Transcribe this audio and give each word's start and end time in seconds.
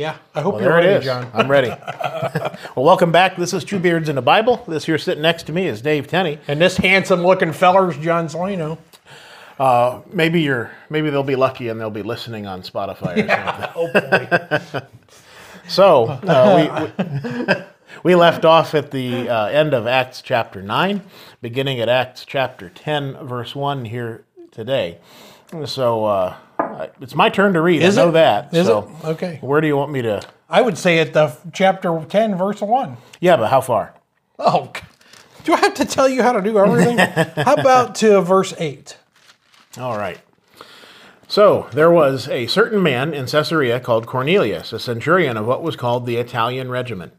Yeah, 0.00 0.16
I 0.34 0.40
hope 0.40 0.54
Well, 0.54 0.62
you're 0.62 0.72
ready. 0.72 1.04
John. 1.04 1.30
I'm 1.34 1.50
ready. 1.50 1.68
well, 2.74 2.86
welcome 2.86 3.12
back. 3.12 3.36
This 3.36 3.52
is 3.52 3.64
Two 3.64 3.78
Beards 3.78 4.08
in 4.08 4.16
the 4.16 4.22
Bible. 4.22 4.64
This 4.66 4.86
here 4.86 4.96
sitting 4.96 5.20
next 5.20 5.42
to 5.42 5.52
me 5.52 5.66
is 5.66 5.82
Dave 5.82 6.06
Tenney. 6.06 6.38
And 6.48 6.58
this 6.58 6.78
handsome-looking 6.78 7.52
feller's 7.52 7.98
John 7.98 8.26
Salino. 8.26 8.78
Maybe 10.10 10.40
you're 10.40 10.70
maybe 10.88 11.10
they'll 11.10 11.22
be 11.22 11.36
lucky 11.36 11.68
and 11.68 11.78
they'll 11.78 11.90
be 11.90 12.02
listening 12.02 12.46
on 12.46 12.62
Spotify 12.62 13.18
or 13.18 13.28
something. 13.28 14.62
Hopefully. 14.62 14.86
So 15.68 16.06
uh, 16.06 16.92
we, 16.98 17.04
we 17.04 17.62
we 18.02 18.14
left 18.14 18.46
off 18.46 18.74
at 18.74 18.90
the 18.90 19.28
uh, 19.28 19.46
end 19.48 19.74
of 19.74 19.86
Acts 19.86 20.22
chapter 20.22 20.62
nine, 20.62 21.02
beginning 21.42 21.78
at 21.78 21.90
Acts 21.90 22.24
chapter 22.24 22.70
ten, 22.70 23.14
verse 23.24 23.54
one 23.54 23.84
here 23.84 24.24
today. 24.50 24.98
So 25.66 26.06
uh, 26.06 26.36
Uh, 26.60 26.86
it's 27.00 27.14
my 27.14 27.28
turn 27.28 27.54
to 27.54 27.60
read. 27.60 27.82
Is 27.82 27.98
I 27.98 28.02
know 28.02 28.08
it? 28.10 28.12
that. 28.12 28.54
Is 28.54 28.66
so 28.66 28.90
it? 29.02 29.06
Okay. 29.08 29.38
Where 29.40 29.60
do 29.60 29.66
you 29.66 29.76
want 29.76 29.92
me 29.92 30.02
to? 30.02 30.22
I 30.48 30.62
would 30.62 30.76
say 30.78 30.98
at 30.98 31.12
the 31.12 31.36
chapter 31.52 32.04
10, 32.08 32.36
verse 32.36 32.60
1. 32.60 32.96
Yeah, 33.20 33.36
but 33.36 33.50
how 33.50 33.60
far? 33.60 33.94
Oh, 34.38 34.72
do 35.44 35.54
I 35.54 35.58
have 35.60 35.74
to 35.74 35.84
tell 35.84 36.08
you 36.08 36.22
how 36.22 36.32
to 36.32 36.42
do 36.42 36.58
everything? 36.58 36.98
how 37.44 37.54
about 37.54 37.94
to 37.96 38.20
verse 38.20 38.54
8? 38.58 38.96
All 39.78 39.96
right. 39.96 40.18
So 41.28 41.68
there 41.72 41.92
was 41.92 42.28
a 42.28 42.48
certain 42.48 42.82
man 42.82 43.14
in 43.14 43.26
Caesarea 43.26 43.78
called 43.78 44.08
Cornelius, 44.08 44.72
a 44.72 44.80
centurion 44.80 45.36
of 45.36 45.46
what 45.46 45.62
was 45.62 45.76
called 45.76 46.04
the 46.04 46.16
Italian 46.16 46.70
regiment, 46.70 47.12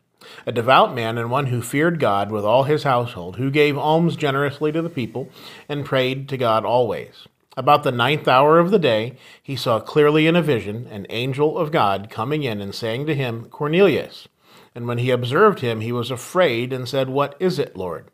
a 0.46 0.52
devout 0.52 0.94
man 0.94 1.18
and 1.18 1.32
one 1.32 1.46
who 1.46 1.62
feared 1.62 1.98
God 1.98 2.30
with 2.30 2.44
all 2.44 2.64
his 2.64 2.84
household, 2.84 3.38
who 3.38 3.50
gave 3.50 3.78
alms 3.78 4.18
generously 4.18 4.74
to 4.74 4.82
the 4.82 4.90
people 4.90 5.30
and 5.70 5.86
prayed 5.86 6.28
to 6.28 6.36
God 6.36 6.66
always. 6.66 7.26
About 7.58 7.84
the 7.84 7.92
ninth 7.92 8.30
hour 8.30 8.60
of 8.60 8.72
the 8.72 8.80
day, 8.80 9.18
he 9.44 9.58
saw 9.58 9.82
clearly 9.82 10.26
in 10.26 10.38
a 10.38 10.42
vision 10.42 10.88
an 10.88 11.06
angel 11.10 11.58
of 11.58 11.72
God 11.72 12.10
coming 12.10 12.44
in 12.44 12.62
and 12.62 12.74
saying 12.74 13.06
to 13.08 13.16
him, 13.16 13.46
Cornelius. 13.46 14.30
And 14.74 14.88
when 14.88 15.00
he 15.00 15.12
observed 15.12 15.60
him, 15.60 15.82
he 15.82 15.92
was 15.92 16.12
afraid 16.12 16.72
and 16.72 16.88
said, 16.88 17.10
What 17.10 17.36
is 17.40 17.60
it, 17.60 17.76
Lord? 17.76 18.06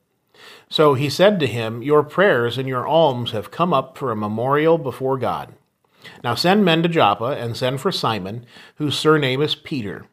So 0.70 0.96
he 0.96 1.10
said 1.10 1.40
to 1.40 1.48
him, 1.48 1.84
Your 1.84 2.02
prayers 2.04 2.58
and 2.58 2.68
your 2.68 2.88
alms 2.88 3.32
have 3.32 3.52
come 3.52 3.74
up 3.74 3.98
for 3.98 4.12
a 4.12 4.16
memorial 4.16 4.80
before 4.80 5.18
God. 5.18 5.54
Now 6.24 6.34
send 6.36 6.66
men 6.66 6.82
to 6.84 6.90
Joppa 6.90 7.38
and 7.38 7.56
send 7.56 7.80
for 7.80 7.92
Simon, 7.92 8.46
whose 8.76 8.98
surname 8.98 9.42
is 9.42 9.56
Peter, 9.56 10.06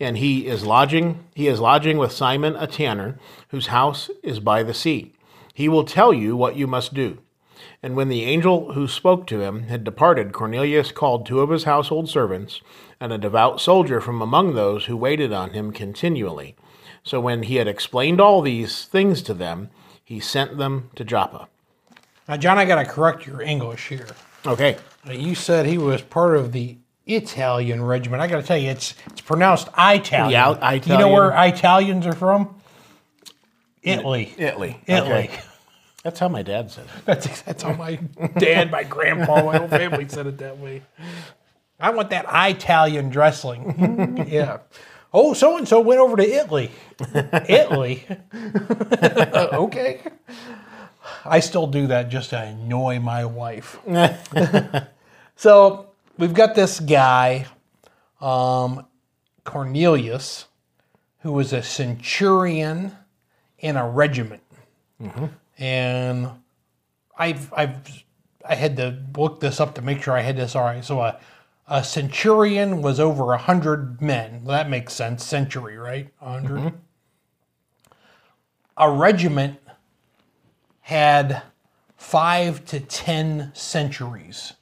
and 0.00 0.18
he 0.18 0.46
is 0.46 0.64
lodging 0.64 1.24
he 1.34 1.46
is 1.46 1.60
lodging 1.60 1.98
with 1.98 2.10
Simon 2.10 2.56
a 2.56 2.66
tanner, 2.66 3.18
whose 3.48 3.68
house 3.68 4.10
is 4.22 4.40
by 4.40 4.62
the 4.62 4.74
sea. 4.74 5.12
He 5.54 5.68
will 5.68 5.84
tell 5.84 6.12
you 6.12 6.36
what 6.36 6.56
you 6.56 6.66
must 6.66 6.94
do. 6.94 7.18
And 7.82 7.96
when 7.96 8.08
the 8.08 8.24
angel 8.24 8.72
who 8.74 8.86
spoke 8.86 9.26
to 9.26 9.40
him 9.40 9.64
had 9.64 9.82
departed, 9.82 10.32
Cornelius 10.32 10.92
called 10.92 11.26
two 11.26 11.40
of 11.40 11.50
his 11.50 11.64
household 11.64 12.08
servants 12.08 12.60
and 13.00 13.12
a 13.12 13.18
devout 13.18 13.60
soldier 13.60 14.00
from 14.00 14.22
among 14.22 14.54
those 14.54 14.84
who 14.84 14.96
waited 14.96 15.32
on 15.32 15.50
him 15.50 15.72
continually. 15.72 16.54
So 17.02 17.20
when 17.20 17.42
he 17.44 17.56
had 17.56 17.66
explained 17.66 18.20
all 18.20 18.40
these 18.40 18.84
things 18.84 19.22
to 19.22 19.34
them, 19.34 19.70
he 20.04 20.20
sent 20.20 20.58
them 20.58 20.90
to 20.94 21.04
Joppa. 21.04 21.48
Now, 22.28 22.36
John, 22.36 22.56
I 22.58 22.64
got 22.64 22.76
to 22.76 22.84
correct 22.84 23.26
your 23.26 23.42
English 23.42 23.88
here. 23.88 24.06
Okay. 24.46 24.76
Uh, 25.06 25.12
You 25.12 25.34
said 25.34 25.66
he 25.66 25.78
was 25.78 26.02
part 26.02 26.36
of 26.36 26.52
the 26.52 26.76
Italian 27.06 27.82
regiment. 27.82 28.22
I 28.22 28.28
got 28.28 28.36
to 28.40 28.46
tell 28.46 28.56
you, 28.56 28.70
it's 28.70 28.94
it's 29.06 29.20
pronounced 29.20 29.68
Italian. 29.76 30.30
Yeah, 30.30 30.72
You 30.74 30.98
know 30.98 31.08
where 31.08 31.32
Italians 31.32 32.06
are 32.06 32.12
from? 32.12 32.54
Italy. 33.82 34.32
Italy. 34.38 34.80
Italy. 34.86 35.10
Okay. 35.24 35.40
That's 36.02 36.18
how 36.18 36.28
my 36.28 36.42
dad 36.42 36.70
said 36.70 36.84
it. 36.84 36.90
That's 37.04 37.42
that's 37.42 37.62
how 37.62 37.74
my 37.74 37.96
dad, 38.38 38.70
my 38.70 38.82
grandpa, 38.82 39.44
my 39.44 39.58
whole 39.58 39.68
family 39.68 40.08
said 40.08 40.26
it 40.26 40.38
that 40.38 40.58
way. 40.58 40.82
I 41.78 41.90
want 41.90 42.10
that 42.10 42.26
Italian 42.28 43.08
dressing. 43.08 44.26
yeah. 44.28 44.58
Oh, 45.12 45.34
so 45.34 45.56
and 45.58 45.68
so 45.68 45.80
went 45.80 46.00
over 46.00 46.16
to 46.16 46.22
Italy. 46.24 46.70
Italy. 47.48 48.06
okay. 48.34 50.00
I 51.24 51.40
still 51.40 51.66
do 51.66 51.88
that 51.88 52.08
just 52.08 52.30
to 52.30 52.40
annoy 52.40 52.98
my 52.98 53.24
wife. 53.24 53.78
so 55.36 55.90
we've 56.18 56.34
got 56.34 56.54
this 56.54 56.80
guy, 56.80 57.46
um, 58.20 58.86
Cornelius, 59.44 60.46
who 61.20 61.32
was 61.32 61.52
a 61.52 61.62
centurion 61.62 62.92
in 63.58 63.76
a 63.76 63.88
regiment 63.88 64.42
and 65.62 66.28
I've 67.16 67.52
I've 67.54 68.04
I 68.44 68.56
had 68.56 68.76
to 68.78 68.98
look 69.16 69.38
this 69.38 69.60
up 69.60 69.76
to 69.76 69.82
make 69.82 70.02
sure 70.02 70.12
I 70.12 70.22
had 70.22 70.36
this 70.36 70.56
all 70.56 70.64
right. 70.64 70.84
So 70.84 71.00
a 71.00 71.20
a 71.68 71.84
centurion 71.84 72.82
was 72.82 72.98
over 72.98 73.32
a 73.32 73.38
hundred 73.38 74.02
men. 74.02 74.42
Well, 74.42 74.56
that 74.56 74.68
makes 74.68 74.92
sense. 74.92 75.24
Century, 75.24 75.78
right? 75.78 76.08
A 76.20 76.32
100 76.32 76.72
A 78.76 78.90
regiment 78.90 79.60
had 80.80 81.42
five 81.96 82.64
to 82.64 82.80
ten 82.80 83.52
centuries, 83.54 84.54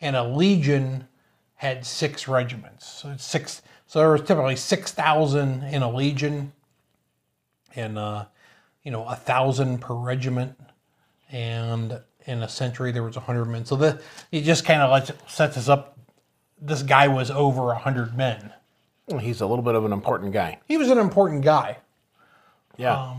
and 0.00 0.14
a 0.14 0.22
legion 0.22 1.08
had 1.56 1.84
six 1.84 2.28
regiments. 2.28 2.86
So 2.86 3.10
it's 3.10 3.24
six. 3.24 3.62
So 3.88 3.98
there 3.98 4.12
was 4.12 4.20
typically 4.20 4.54
six 4.54 4.92
thousand 4.92 5.64
in 5.64 5.82
a 5.82 5.90
legion, 5.90 6.52
and 7.74 7.98
uh, 7.98 8.26
you 8.84 8.90
know 8.90 9.04
a 9.06 9.16
thousand 9.16 9.78
per 9.80 9.94
regiment, 9.94 10.56
and 11.30 12.00
in 12.26 12.42
a 12.42 12.48
century 12.48 12.92
there 12.92 13.02
was 13.02 13.16
a 13.16 13.20
hundred 13.20 13.46
men. 13.46 13.64
So 13.64 13.76
the 13.76 14.00
it 14.32 14.42
just 14.42 14.64
kind 14.64 14.80
of 14.82 14.90
lets 14.90 15.10
sets 15.32 15.56
us 15.56 15.68
up. 15.68 15.98
This 16.60 16.82
guy 16.82 17.08
was 17.08 17.30
over 17.30 17.70
a 17.72 17.78
hundred 17.78 18.16
men. 18.16 18.52
He's 19.20 19.40
a 19.42 19.46
little 19.46 19.62
bit 19.64 19.74
of 19.74 19.84
an 19.84 19.92
important 19.92 20.32
guy. 20.32 20.58
He 20.66 20.76
was 20.78 20.88
an 20.88 20.98
important 20.98 21.42
guy. 21.44 21.78
Yeah. 22.78 23.14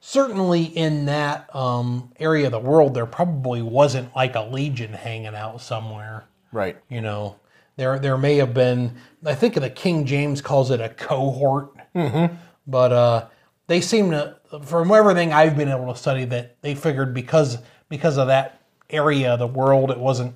Certainly 0.00 0.62
in 0.64 1.06
that 1.06 1.54
um, 1.54 2.12
area 2.20 2.46
of 2.46 2.52
the 2.52 2.58
world, 2.60 2.94
there 2.94 3.04
probably 3.04 3.60
wasn't 3.62 4.14
like 4.14 4.36
a 4.36 4.42
legion 4.42 4.92
hanging 4.92 5.34
out 5.34 5.60
somewhere. 5.60 6.24
right. 6.52 6.76
You 6.88 7.00
know, 7.00 7.36
there 7.76 7.98
there 7.98 8.16
may 8.16 8.36
have 8.36 8.54
been. 8.54 8.96
I 9.26 9.34
think 9.34 9.54
the 9.54 9.68
King 9.70 10.06
James 10.06 10.40
calls 10.40 10.70
it 10.70 10.80
a 10.80 10.88
cohort, 10.88 11.72
Mm-hmm. 11.94 12.34
but 12.66 12.92
uh, 12.92 13.26
they 13.66 13.80
seem 13.80 14.12
to, 14.12 14.36
from 14.62 14.90
everything 14.92 15.32
I've 15.32 15.56
been 15.56 15.68
able 15.68 15.92
to 15.92 15.98
study, 15.98 16.24
that 16.26 16.56
they 16.62 16.74
figured 16.74 17.14
because 17.14 17.58
because 17.88 18.18
of 18.18 18.28
that 18.28 18.60
area 18.90 19.34
of 19.34 19.38
the 19.38 19.46
world, 19.46 19.90
it 19.90 19.98
wasn't 19.98 20.34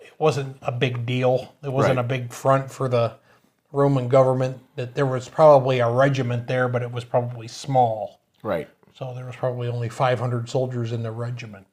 it 0.00 0.12
wasn't 0.18 0.56
a 0.62 0.72
big 0.72 1.06
deal. 1.06 1.54
It 1.62 1.72
wasn't 1.72 1.96
Right. 1.96 2.04
a 2.04 2.08
big 2.08 2.32
front 2.32 2.70
for 2.70 2.88
the 2.88 3.14
Roman 3.72 4.08
government. 4.08 4.58
That 4.76 4.94
there 4.94 5.06
was 5.06 5.28
probably 5.28 5.78
a 5.80 5.90
regiment 5.90 6.46
there, 6.46 6.68
but 6.68 6.82
it 6.82 6.92
was 6.92 7.04
probably 7.04 7.48
small. 7.48 8.20
Right. 8.42 8.68
So 8.94 9.12
there 9.14 9.26
was 9.26 9.36
probably 9.36 9.68
only 9.68 9.88
500 9.88 10.48
soldiers 10.48 10.92
in 10.92 11.02
the 11.02 11.10
regiment. 11.10 11.66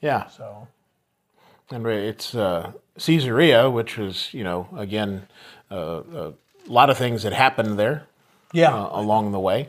Yeah. 0.00 0.26
So 0.28 0.66
And 1.70 1.86
it's 1.86 2.34
uh, 2.34 2.72
Caesarea, 2.98 3.70
which 3.70 3.96
was, 3.96 4.32
you 4.34 4.42
know, 4.44 4.68
again, 4.76 5.26
uh, 5.70 6.02
a 6.18 6.32
lot 6.66 6.90
of 6.90 6.98
things 6.98 7.22
that 7.22 7.32
happened 7.32 7.78
there 7.78 8.06
yeah, 8.52 8.74
uh, 8.74 8.88
along 9.00 9.32
the 9.32 9.40
way. 9.40 9.68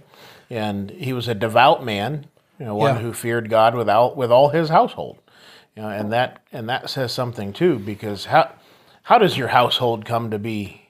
And 0.49 0.91
he 0.91 1.11
was 1.13 1.27
a 1.27 1.35
devout 1.35 1.83
man, 1.83 2.25
you 2.59 2.65
know, 2.65 2.75
one 2.75 2.95
Yeah. 2.95 3.01
who 3.01 3.13
feared 3.13 3.49
God 3.49 3.75
without 3.75 4.15
with 4.15 4.31
all 4.31 4.49
his 4.49 4.69
household. 4.69 5.17
You 5.75 5.83
know, 5.83 5.89
and 5.89 6.11
that 6.13 6.41
and 6.51 6.67
that 6.69 6.89
says 6.89 7.11
something 7.11 7.53
too, 7.53 7.77
because 7.79 8.25
how 8.25 8.49
how 9.03 9.17
does 9.17 9.37
your 9.37 9.49
household 9.49 10.05
come 10.05 10.31
to 10.31 10.39
be 10.39 10.81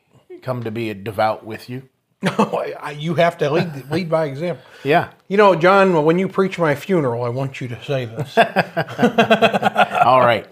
come 0.42 0.64
to 0.64 0.72
be 0.72 0.94
devout 0.94 1.44
with 1.46 1.70
you? 1.70 1.90
I- 2.24 2.96
you 2.98 3.16
have 3.16 3.38
to 3.40 3.50
lead 3.50 3.92
lead 3.92 4.10
by 4.10 4.26
example. 4.26 4.64
Yeah. 4.84 5.10
You 5.28 5.36
know, 5.38 5.56
John, 5.56 6.06
when 6.06 6.18
you 6.20 6.30
preach 6.30 6.58
my 6.58 6.74
funeral, 6.76 7.24
I 7.24 7.30
want 7.30 7.60
you 7.60 7.68
to 7.68 7.84
say 7.84 8.06
this. 8.06 8.38
All 10.06 10.22
right. 10.22 10.48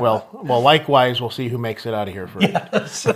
well, 0.00 0.28
well. 0.44 0.60
Likewise, 0.60 1.20
we'll 1.20 1.30
see 1.30 1.48
who 1.48 1.58
makes 1.58 1.86
it 1.86 1.94
out 1.94 2.06
of 2.06 2.14
here 2.14 2.28
first. 2.28 3.06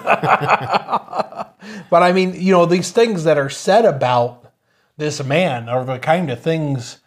But 1.90 2.02
I 2.02 2.12
mean, 2.12 2.34
you 2.34 2.52
know, 2.52 2.66
these 2.66 2.90
things 2.90 3.24
that 3.24 3.38
are 3.38 3.50
said 3.50 3.84
about 3.84 4.52
this 4.96 5.22
man 5.24 5.68
are 5.68 5.84
the 5.84 5.98
kind 5.98 6.30
of 6.30 6.40
things 6.40 6.98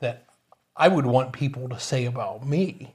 that 0.00 0.24
I 0.76 0.88
would 0.88 1.06
want 1.06 1.32
people 1.32 1.68
to 1.68 1.78
say 1.78 2.04
about 2.04 2.46
me. 2.46 2.92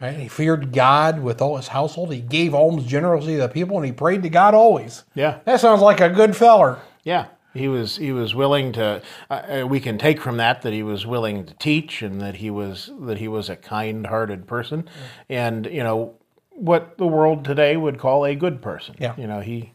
Right? 0.00 0.16
He 0.16 0.28
feared 0.28 0.72
God 0.72 1.20
with 1.20 1.40
all 1.40 1.56
his 1.56 1.68
household. 1.68 2.12
He 2.12 2.20
gave 2.20 2.54
alms 2.54 2.84
generously 2.84 3.36
to 3.36 3.40
the 3.40 3.48
people, 3.48 3.78
and 3.78 3.86
he 3.86 3.92
prayed 3.92 4.22
to 4.24 4.28
God 4.28 4.52
always. 4.52 5.04
Yeah. 5.14 5.38
That 5.46 5.58
sounds 5.60 5.80
like 5.80 6.00
a 6.00 6.10
good 6.10 6.36
feller. 6.36 6.78
Yeah, 7.02 7.28
he 7.54 7.68
was 7.68 7.96
he 7.96 8.12
was 8.12 8.34
willing 8.34 8.72
to. 8.72 9.02
Uh, 9.30 9.34
uh, 9.62 9.66
we 9.66 9.80
can 9.80 9.96
take 9.96 10.20
from 10.20 10.36
that 10.36 10.62
that 10.62 10.72
he 10.72 10.82
was 10.82 11.06
willing 11.06 11.46
to 11.46 11.54
teach, 11.54 12.02
and 12.02 12.20
that 12.20 12.36
he 12.36 12.50
was 12.50 12.90
that 13.00 13.18
he 13.18 13.28
was 13.28 13.48
a 13.48 13.56
kind-hearted 13.56 14.46
person, 14.46 14.88
and 15.28 15.66
you 15.66 15.82
know 15.82 16.14
what 16.50 16.98
the 16.98 17.06
world 17.06 17.44
today 17.44 17.76
would 17.76 17.98
call 17.98 18.24
a 18.24 18.34
good 18.34 18.60
person. 18.60 18.96
Yeah. 18.98 19.14
you 19.16 19.26
know 19.26 19.40
he. 19.40 19.72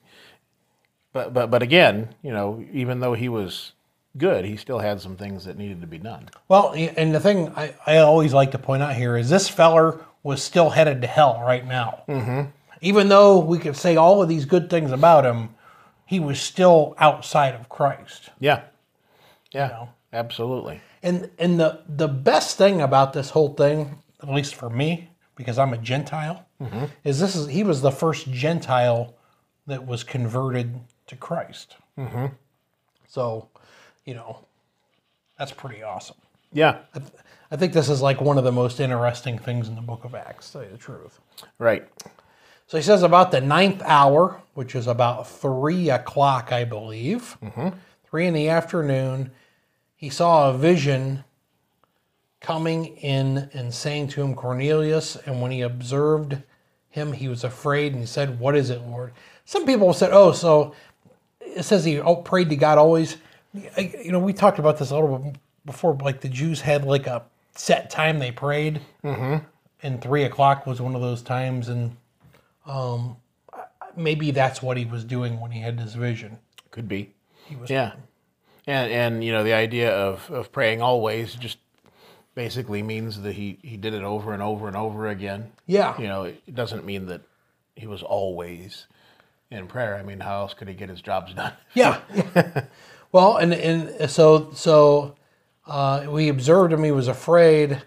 But 1.14 1.34
but 1.34 1.52
but 1.52 1.62
again, 1.62 2.10
you 2.22 2.32
know, 2.32 2.64
even 2.72 3.00
though 3.00 3.14
he 3.14 3.30
was 3.30 3.74
good, 4.18 4.46
he 4.46 4.58
still 4.58 4.80
had 4.80 5.02
some 5.02 5.16
things 5.16 5.46
that 5.46 5.58
needed 5.58 5.82
to 5.82 5.88
be 5.88 5.98
done. 5.98 6.30
Well, 6.48 6.74
and 6.74 7.14
the 7.14 7.20
thing 7.20 7.50
I, 7.56 7.76
I 7.86 7.98
always 7.98 8.34
like 8.34 8.52
to 8.52 8.58
point 8.58 8.84
out 8.84 8.96
here 8.96 9.18
is 9.18 9.30
this 9.30 9.50
feller 9.50 10.04
was 10.24 10.42
still 10.44 10.70
headed 10.70 11.02
to 11.02 11.08
hell 11.08 11.42
right 11.46 11.66
now. 11.66 12.04
Mm-hmm. 12.08 12.50
Even 12.82 13.10
though 13.10 13.40
we 13.40 13.60
could 13.60 13.76
say 13.76 13.96
all 13.96 14.22
of 14.22 14.30
these 14.30 14.46
good 14.46 14.70
things 14.70 14.92
about 14.92 15.26
him, 15.26 15.50
he 16.06 16.20
was 16.20 16.42
still 16.42 16.96
outside 16.98 17.56
of 17.56 17.70
Christ. 17.70 18.30
Yeah. 18.40 18.64
Yeah. 19.52 19.68
know. 19.68 19.90
Absolutely. 20.14 20.82
And 21.04 21.30
and 21.40 21.60
the 21.60 21.82
the 21.88 22.08
best 22.08 22.58
thing 22.58 22.82
about 22.82 23.14
this 23.14 23.32
whole 23.32 23.54
thing, 23.54 24.00
at 24.22 24.30
least 24.30 24.56
for 24.56 24.70
me, 24.70 25.10
because 25.36 25.58
I'm 25.58 25.74
a 25.74 25.78
Gentile, 25.78 26.46
is 27.04 27.20
this 27.20 27.36
is 27.36 27.48
he 27.48 27.64
was 27.64 27.82
the 27.82 27.92
first 27.92 28.30
Gentile 28.32 29.16
that 29.68 29.88
was 29.88 30.04
converted 30.04 30.80
to 31.12 31.18
Christ. 31.18 31.76
Mm-hmm. 31.98 32.28
So, 33.08 33.50
you 34.06 34.16
know, 34.16 34.40
that's 35.38 35.52
pretty 35.52 35.84
awesome. 35.84 36.16
Yeah. 36.54 36.80
I 37.52 37.58
think 37.58 37.74
this 37.74 37.90
is 37.90 38.02
like 38.02 38.22
one 38.22 38.38
of 38.38 38.44
the 38.46 38.52
most 38.52 38.80
interesting 38.80 39.38
things 39.38 39.68
in 39.68 39.76
the 39.76 39.82
book 39.82 40.06
of 40.06 40.16
Acts, 40.16 40.48
to 40.48 40.54
tell 40.54 40.64
you 40.64 40.70
the 40.72 40.78
truth. 40.78 41.20
Right. 41.60 41.88
So 42.68 42.78
he 42.78 42.84
says 42.84 43.04
about 43.04 43.32
the 43.32 43.42
ninth 43.42 43.82
hour, 43.84 44.42
which 44.54 44.74
is 44.74 44.88
about 44.88 45.28
three 45.28 45.90
o'clock, 45.90 46.54
I 46.54 46.64
believe, 46.64 47.38
mm-hmm. 47.44 47.78
three 48.10 48.26
in 48.26 48.34
the 48.34 48.48
afternoon, 48.48 49.32
he 49.96 50.10
saw 50.10 50.50
a 50.50 50.58
vision 50.58 51.26
coming 52.40 52.98
in 52.98 53.50
and 53.54 53.74
saying 53.74 54.08
to 54.10 54.22
him, 54.22 54.34
Cornelius. 54.34 55.18
And 55.18 55.42
when 55.42 55.52
he 55.52 55.62
observed 55.62 56.42
him, 56.90 57.12
he 57.12 57.28
was 57.28 57.44
afraid 57.44 57.92
and 57.92 58.02
he 58.02 58.08
said, 58.08 58.40
What 58.40 58.56
is 58.56 58.70
it, 58.70 58.82
Lord? 58.82 59.12
Some 59.44 59.66
people 59.66 59.94
said, 59.94 60.12
Oh, 60.14 60.32
so 60.32 60.74
it 61.56 61.64
says 61.64 61.84
he 61.84 62.02
prayed 62.24 62.50
to 62.50 62.56
God 62.56 62.78
always. 62.78 63.18
You 63.54 64.12
know, 64.12 64.20
we 64.20 64.34
talked 64.34 64.60
about 64.60 64.78
this 64.80 64.92
a 64.92 64.96
little 64.96 65.18
bit 65.18 65.36
before. 65.66 65.94
Like 65.96 66.22
the 66.22 66.30
Jews 66.30 66.62
had 66.62 66.86
like 66.86 67.08
a 67.08 67.24
set 67.56 67.90
time 67.90 68.20
they 68.20 68.32
prayed, 68.32 68.82
and 69.84 70.02
three 70.02 70.24
o'clock 70.24 70.66
was 70.66 70.80
one 70.82 70.96
of 70.96 71.02
those 71.02 71.22
times. 71.22 71.68
And 71.68 71.98
um, 72.66 73.18
maybe 73.96 74.32
that's 74.32 74.62
what 74.62 74.78
he 74.78 74.86
was 74.86 75.04
doing 75.04 75.40
when 75.40 75.52
he 75.52 75.60
had 75.62 75.78
this 75.78 75.94
vision. 75.96 76.38
Could 76.72 76.88
be. 76.88 77.14
yeah. 77.68 77.94
And 78.68 78.92
and 78.92 79.24
you 79.24 79.32
know 79.32 79.44
the 79.44 79.54
idea 79.54 79.92
of, 79.92 80.30
of 80.32 80.52
praying 80.52 80.82
always 80.82 81.34
just 81.36 81.58
basically 82.36 82.82
means 82.82 83.22
that 83.22 83.34
he, 83.34 83.58
he 83.62 83.76
did 83.76 83.94
it 83.94 84.04
over 84.04 84.34
and 84.34 84.42
over 84.42 84.68
and 84.68 84.78
over 84.78 85.08
again. 85.08 85.52
Yeah, 85.66 86.00
You 86.00 86.08
know, 86.08 86.24
it 86.24 86.56
doesn't 86.56 86.86
mean 86.86 87.08
that 87.08 87.22
he 87.76 87.88
was 87.88 88.04
always 88.04 88.88
in 89.52 89.68
prayer. 89.68 89.96
I 89.98 90.04
mean, 90.04 90.20
how 90.20 90.40
else 90.42 90.54
could 90.54 90.68
he 90.68 90.74
get 90.74 90.90
his 90.90 91.02
jobs 91.02 91.34
done? 91.34 91.54
yeah. 91.74 92.00
well, 93.12 93.38
and 93.38 93.54
and 93.54 94.10
so 94.10 94.52
so 94.54 95.16
uh, 95.68 96.06
we 96.10 96.30
observed 96.30 96.74
him. 96.74 96.84
He 96.84 96.92
was 96.92 97.08
afraid. 97.08 97.82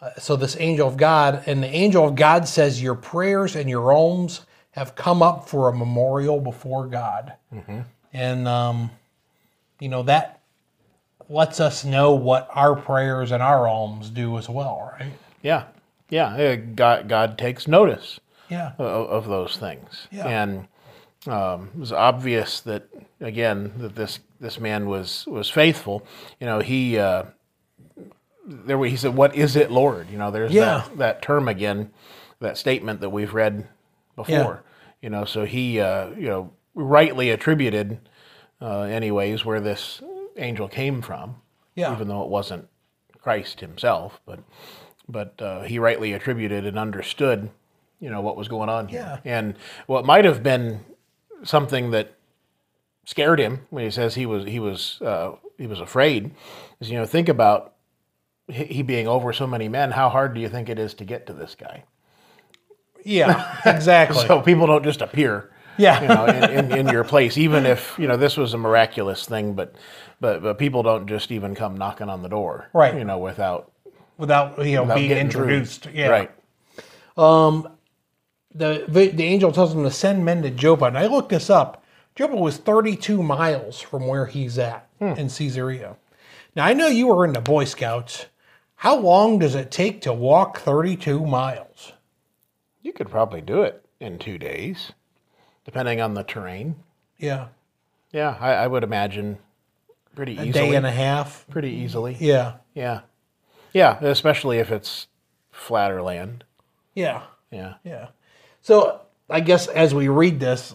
Uh, 0.00 0.10
so 0.18 0.34
this 0.34 0.56
angel 0.58 0.88
of 0.88 0.96
God, 0.96 1.42
and 1.46 1.62
the 1.62 1.68
angel 1.68 2.08
of 2.08 2.14
God 2.14 2.48
says, 2.48 2.82
"Your 2.82 2.94
prayers 2.94 3.54
and 3.54 3.68
your 3.68 3.92
alms 3.92 4.46
have 4.72 4.94
come 4.94 5.22
up 5.22 5.48
for 5.48 5.68
a 5.68 5.76
memorial 5.76 6.40
before 6.40 6.86
God." 6.86 7.34
And 8.12 8.48
um, 8.48 8.90
you 9.78 9.88
know 9.88 10.02
that 10.04 10.40
lets 11.28 11.60
us 11.60 11.84
know 11.84 12.12
what 12.12 12.48
our 12.54 12.74
prayers 12.74 13.30
and 13.30 13.42
our 13.42 13.68
alms 13.68 14.10
do 14.10 14.36
as 14.36 14.48
well, 14.48 14.92
right? 14.98 15.12
Yeah. 15.42 15.64
Yeah. 16.08 16.34
uh, 16.34 16.56
God, 16.56 17.08
God 17.08 17.38
takes 17.38 17.68
notice. 17.68 18.18
Yeah. 18.48 18.72
of, 18.78 19.06
of 19.08 19.28
those 19.28 19.56
things. 19.56 20.08
Yeah. 20.10 20.26
And 20.26 20.66
um, 21.26 21.70
it 21.74 21.78
was 21.78 21.92
obvious 21.92 22.60
that 22.62 22.88
again 23.20 23.72
that 23.78 23.94
this 23.94 24.20
this 24.40 24.58
man 24.58 24.86
was 24.88 25.26
was 25.26 25.50
faithful. 25.50 26.06
You 26.40 26.46
know, 26.46 26.60
he 26.60 26.98
uh, 26.98 27.24
there 28.46 28.78
were- 28.78 28.86
he 28.86 28.96
said, 28.96 29.14
"What 29.14 29.34
is 29.34 29.56
it, 29.56 29.70
Lord?" 29.70 30.08
You 30.10 30.18
know, 30.18 30.30
there's 30.30 30.52
Yeah. 30.52 30.84
that 30.88 30.98
that 30.98 31.22
term 31.22 31.48
again, 31.48 31.90
that 32.40 32.56
statement 32.56 33.00
that 33.00 33.10
we've 33.10 33.34
read 33.34 33.68
before. 34.16 34.62
You 35.02 35.10
know, 35.10 35.24
so 35.24 35.44
he 35.44 35.80
uh, 35.80 36.10
you 36.10 36.28
know 36.28 36.50
rightly 36.74 37.30
attributed, 37.30 37.98
uh, 38.60 38.82
anyways, 38.82 39.44
where 39.44 39.60
this 39.60 40.02
angel 40.36 40.68
came 40.68 41.02
from. 41.02 41.36
Yeah. 41.76 41.92
even 41.94 42.08
though 42.08 42.22
it 42.24 42.28
wasn't 42.28 42.68
Christ 43.22 43.60
himself, 43.60 44.20
but 44.26 44.40
but 45.08 45.40
uh, 45.40 45.62
he 45.62 45.78
rightly 45.78 46.12
attributed 46.12 46.66
and 46.66 46.78
understood, 46.78 47.50
you 48.00 48.10
know, 48.10 48.20
what 48.20 48.36
was 48.36 48.48
going 48.48 48.68
on 48.68 48.88
here. 48.88 49.20
And 49.24 49.54
what 49.86 50.04
might 50.04 50.24
have 50.24 50.42
been 50.42 50.80
something 51.42 51.90
that 51.92 52.14
scared 53.04 53.40
him 53.40 53.66
when 53.70 53.84
he 53.84 53.90
says 53.90 54.14
he 54.14 54.26
was 54.26 54.44
he 54.44 54.60
was 54.60 55.00
uh, 55.02 55.32
he 55.58 55.66
was 55.66 55.80
afraid 55.80 56.30
is 56.80 56.90
you 56.90 56.98
know 56.98 57.06
think 57.06 57.28
about 57.28 57.74
he 58.48 58.82
being 58.82 59.06
over 59.06 59.32
so 59.32 59.46
many 59.46 59.68
men. 59.68 59.92
How 59.92 60.08
hard 60.08 60.34
do 60.34 60.40
you 60.40 60.48
think 60.48 60.68
it 60.68 60.78
is 60.78 60.94
to 60.94 61.04
get 61.04 61.26
to 61.28 61.32
this 61.32 61.54
guy? 61.54 61.84
Yeah. 63.04 63.58
Exactly. 63.64 64.24
So 64.26 64.40
people 64.40 64.66
don't 64.66 64.82
just 64.84 65.00
appear. 65.00 65.50
Yeah. 65.78 66.02
you 66.02 66.08
know, 66.08 66.26
in, 66.26 66.50
in, 66.50 66.78
in 66.78 66.88
your 66.88 67.04
place, 67.04 67.38
even 67.38 67.64
if 67.64 67.96
you 67.98 68.06
know 68.08 68.16
this 68.16 68.36
was 68.36 68.52
a 68.54 68.58
miraculous 68.58 69.24
thing, 69.24 69.54
but 69.54 69.76
but 70.20 70.42
but 70.42 70.58
people 70.58 70.82
don't 70.82 71.06
just 71.06 71.30
even 71.30 71.54
come 71.54 71.76
knocking 71.76 72.08
on 72.10 72.22
the 72.22 72.28
door, 72.28 72.68
Right. 72.74 72.94
You 72.94 73.04
know, 73.04 73.18
without 73.18 73.72
without 74.18 74.58
you 74.66 74.74
know 74.74 74.82
without 74.82 74.94
being 74.96 75.08
getting 75.08 75.30
through. 75.30 75.44
introduced. 75.44 75.86
Yeah. 75.94 76.08
right? 76.08 76.30
The 78.54 78.84
the 78.88 79.24
angel 79.24 79.52
tells 79.52 79.74
him 79.74 79.84
to 79.84 79.90
send 79.90 80.24
men 80.24 80.42
to 80.42 80.50
Joppa, 80.50 80.86
and 80.86 80.98
I 80.98 81.06
looked 81.06 81.30
this 81.30 81.50
up. 81.50 81.84
Joppa 82.14 82.36
was 82.36 82.56
32 82.56 83.22
miles 83.22 83.80
from 83.80 84.06
where 84.06 84.26
he's 84.26 84.58
at 84.58 84.88
hmm. 84.98 85.12
in 85.12 85.28
Caesarea. 85.28 85.96
Now 86.56 86.66
I 86.66 86.74
know 86.74 86.88
you 86.88 87.06
were 87.06 87.24
in 87.24 87.32
the 87.32 87.40
Boy 87.40 87.64
Scouts. 87.64 88.26
How 88.76 88.96
long 88.96 89.38
does 89.38 89.54
it 89.54 89.70
take 89.70 90.00
to 90.02 90.12
walk 90.12 90.58
32 90.58 91.24
miles? 91.26 91.92
You 92.82 92.92
could 92.92 93.10
probably 93.10 93.42
do 93.42 93.62
it 93.62 93.84
in 94.00 94.18
two 94.18 94.38
days, 94.38 94.92
depending 95.64 96.00
on 96.00 96.14
the 96.14 96.22
terrain. 96.24 96.76
Yeah, 97.18 97.48
Yeah, 98.10 98.36
I, 98.40 98.52
I 98.52 98.66
would 98.66 98.82
imagine 98.82 99.38
pretty 100.14 100.38
a 100.38 100.44
easily. 100.44 100.52
day 100.52 100.74
and 100.74 100.86
a 100.86 100.90
half. 100.90 101.46
pretty 101.50 101.70
easily. 101.70 102.16
Yeah, 102.18 102.54
Yeah, 102.74 103.02
yeah, 103.74 103.98
especially 104.00 104.58
if 104.58 104.72
it's 104.72 105.06
flatter 105.52 106.00
land. 106.00 106.44
yeah, 106.94 107.24
Yeah, 107.50 107.74
yeah. 107.84 108.08
So 108.62 109.00
I 109.28 109.40
guess 109.40 109.66
as 109.68 109.94
we 109.94 110.08
read 110.08 110.40
this, 110.40 110.74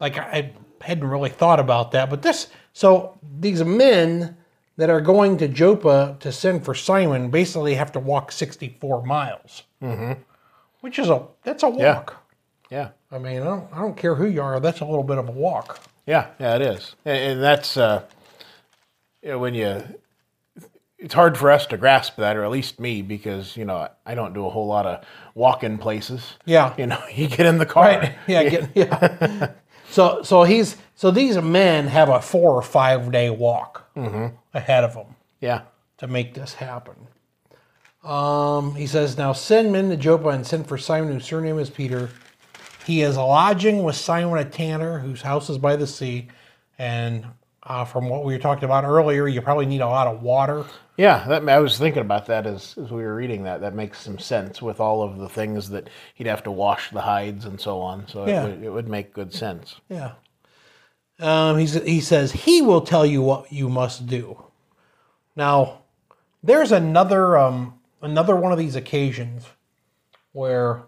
like 0.00 0.18
I 0.18 0.52
hadn't 0.80 1.08
really 1.08 1.30
thought 1.30 1.60
about 1.60 1.92
that, 1.92 2.10
but 2.10 2.22
this 2.22 2.48
so 2.72 3.18
these 3.38 3.62
men 3.64 4.36
that 4.76 4.90
are 4.90 5.00
going 5.00 5.36
to 5.38 5.48
Joppa 5.48 6.16
to 6.20 6.32
send 6.32 6.64
for 6.64 6.74
Simon 6.74 7.30
basically 7.30 7.74
have 7.74 7.92
to 7.92 8.00
walk 8.00 8.32
64 8.32 9.04
miles, 9.04 9.64
mm-hmm. 9.82 10.20
which 10.80 10.98
is 10.98 11.08
a 11.10 11.26
that's 11.42 11.62
a 11.62 11.68
walk. 11.68 12.16
yeah, 12.70 12.90
I 13.12 13.18
mean, 13.18 13.42
I 13.42 13.44
don't, 13.44 13.72
I 13.72 13.78
don't 13.80 13.96
care 13.96 14.14
who 14.14 14.26
you 14.26 14.40
are, 14.42 14.58
that's 14.60 14.80
a 14.80 14.84
little 14.84 15.02
bit 15.02 15.18
of 15.18 15.28
a 15.28 15.32
walk. 15.32 15.80
yeah, 16.06 16.28
yeah. 16.38 16.56
It 16.56 16.62
is, 16.62 16.94
and, 17.04 17.18
and 17.18 17.42
that's 17.42 17.76
uh, 17.76 18.04
you 19.22 19.30
know, 19.30 19.38
when 19.38 19.54
you. 19.54 19.82
It's 21.00 21.14
hard 21.14 21.38
for 21.38 21.50
us 21.50 21.66
to 21.66 21.76
grasp 21.76 22.16
that, 22.16 22.36
or 22.36 22.44
at 22.44 22.50
least 22.50 22.78
me, 22.78 23.02
because 23.02 23.56
you 23.56 23.64
know 23.64 23.88
I 24.04 24.14
don't 24.14 24.34
do 24.34 24.46
a 24.46 24.50
whole 24.50 24.66
lot 24.66 24.86
of 24.86 25.04
walk-in 25.34 25.78
places. 25.78 26.34
Yeah. 26.44 26.74
you 26.76 26.86
know, 26.86 27.02
you 27.14 27.28
get 27.28 27.46
in 27.46 27.58
the 27.58 27.66
car. 27.66 27.84
Right? 27.84 28.14
Yeah, 28.26 28.48
get, 28.48 28.70
yeah. 28.74 29.52
so 29.90 30.22
so 30.22 30.42
he's 30.44 30.76
so 30.94 31.10
these 31.10 31.38
men 31.38 31.86
have 31.86 32.08
a 32.08 32.20
four 32.20 32.54
or 32.54 32.62
five 32.62 33.10
day 33.10 33.30
walk 33.30 33.90
ahead 34.54 34.84
of 34.84 34.94
them. 34.94 35.16
Yeah, 35.40 35.62
to 35.98 36.06
make 36.06 36.34
this 36.34 36.54
happen. 36.54 37.08
Um, 38.04 38.74
he 38.74 38.86
says, 38.86 39.18
Now 39.18 39.32
send 39.32 39.72
men 39.72 39.90
to 39.90 39.96
Joppa 39.96 40.28
and 40.28 40.46
send 40.46 40.66
for 40.66 40.78
Simon, 40.78 41.12
whose 41.12 41.24
surname 41.24 41.58
is 41.58 41.70
Peter. 41.70 42.10
He 42.86 43.02
is 43.02 43.16
lodging 43.16 43.82
with 43.82 43.96
Simon 43.96 44.38
a 44.38 44.44
tanner, 44.44 44.98
whose 44.98 45.22
house 45.22 45.50
is 45.50 45.58
by 45.58 45.76
the 45.76 45.86
sea. 45.86 46.28
And 46.78 47.26
uh, 47.70 47.84
from 47.84 48.08
what 48.08 48.24
we 48.24 48.32
were 48.32 48.38
talking 48.40 48.64
about 48.64 48.82
earlier, 48.82 49.28
you 49.28 49.40
probably 49.40 49.64
need 49.64 49.80
a 49.80 49.86
lot 49.86 50.08
of 50.08 50.22
water. 50.22 50.64
Yeah, 50.96 51.24
that, 51.28 51.48
I 51.48 51.60
was 51.60 51.78
thinking 51.78 52.00
about 52.00 52.26
that 52.26 52.44
as, 52.44 52.76
as 52.76 52.90
we 52.90 53.04
were 53.04 53.14
reading 53.14 53.44
that. 53.44 53.60
That 53.60 53.74
makes 53.74 54.00
some 54.00 54.18
sense 54.18 54.60
with 54.60 54.80
all 54.80 55.04
of 55.04 55.18
the 55.18 55.28
things 55.28 55.70
that 55.70 55.88
he'd 56.16 56.26
have 56.26 56.42
to 56.42 56.50
wash 56.50 56.90
the 56.90 57.00
hides 57.00 57.44
and 57.44 57.60
so 57.60 57.80
on. 57.80 58.08
So 58.08 58.26
Yeah. 58.26 58.44
it, 58.44 58.48
would, 58.56 58.64
it 58.64 58.70
would 58.70 58.88
make 58.88 59.14
good 59.14 59.32
sense. 59.32 59.80
Yeah. 59.88 60.14
Um, 61.20 61.58
he's, 61.58 61.74
he 61.74 62.00
says, 62.00 62.32
He 62.32 62.60
will 62.60 62.80
tell 62.80 63.06
you 63.06 63.22
what 63.22 63.52
you 63.52 63.68
must 63.68 64.08
do. 64.08 64.42
Now, 65.36 65.82
there's 66.42 66.72
another 66.72 67.38
um, 67.38 67.78
another 68.02 68.34
one 68.34 68.50
of 68.50 68.58
these 68.58 68.74
occasions 68.74 69.46
where 70.32 70.82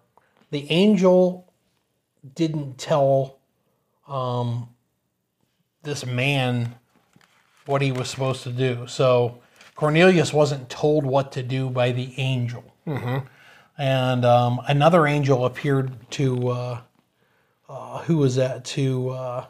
the 0.50 0.68
angel 0.70 1.52
didn't 2.34 2.78
tell 2.78 3.38
um, 4.08 4.68
this 5.82 6.06
man 6.06 6.74
what 7.66 7.82
he 7.82 7.92
was 7.92 8.10
supposed 8.10 8.42
to 8.44 8.52
do. 8.52 8.86
So 8.88 9.38
Cornelius 9.76 10.32
wasn't 10.32 10.68
told 10.70 11.06
what 11.06 11.32
to 11.32 11.42
do 11.42 11.70
by 11.70 11.92
the 11.92 12.14
angel. 12.18 12.64
And 13.78 14.24
um, 14.24 14.60
another 14.68 15.06
angel 15.06 15.46
appeared 15.46 15.92
to, 16.12 16.48
uh, 16.48 16.80
uh, 17.68 17.98
who 18.02 18.18
was 18.18 18.36
that? 18.36 18.64
To, 18.66 19.10
uh, 19.10 19.46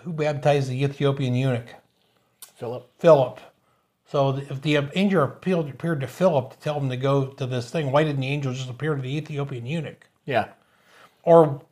who 0.00 0.12
baptized 0.12 0.70
the 0.70 0.84
Ethiopian 0.84 1.34
eunuch? 1.34 1.68
Philip. 2.56 2.90
Philip. 2.98 3.40
So 4.06 4.36
if 4.36 4.62
the 4.62 4.76
angel 4.94 5.24
appealed, 5.24 5.68
appeared 5.70 6.00
to 6.02 6.06
Philip 6.06 6.52
to 6.52 6.58
tell 6.58 6.80
him 6.80 6.88
to 6.90 6.96
go 6.96 7.26
to 7.26 7.46
this 7.46 7.70
thing, 7.70 7.92
why 7.92 8.04
didn't 8.04 8.20
the 8.20 8.28
angel 8.28 8.52
just 8.52 8.70
appear 8.70 8.94
to 8.94 9.02
the 9.02 9.16
Ethiopian 9.16 9.66
eunuch? 9.66 10.08
Yeah. 10.26 10.48
or 11.24 11.62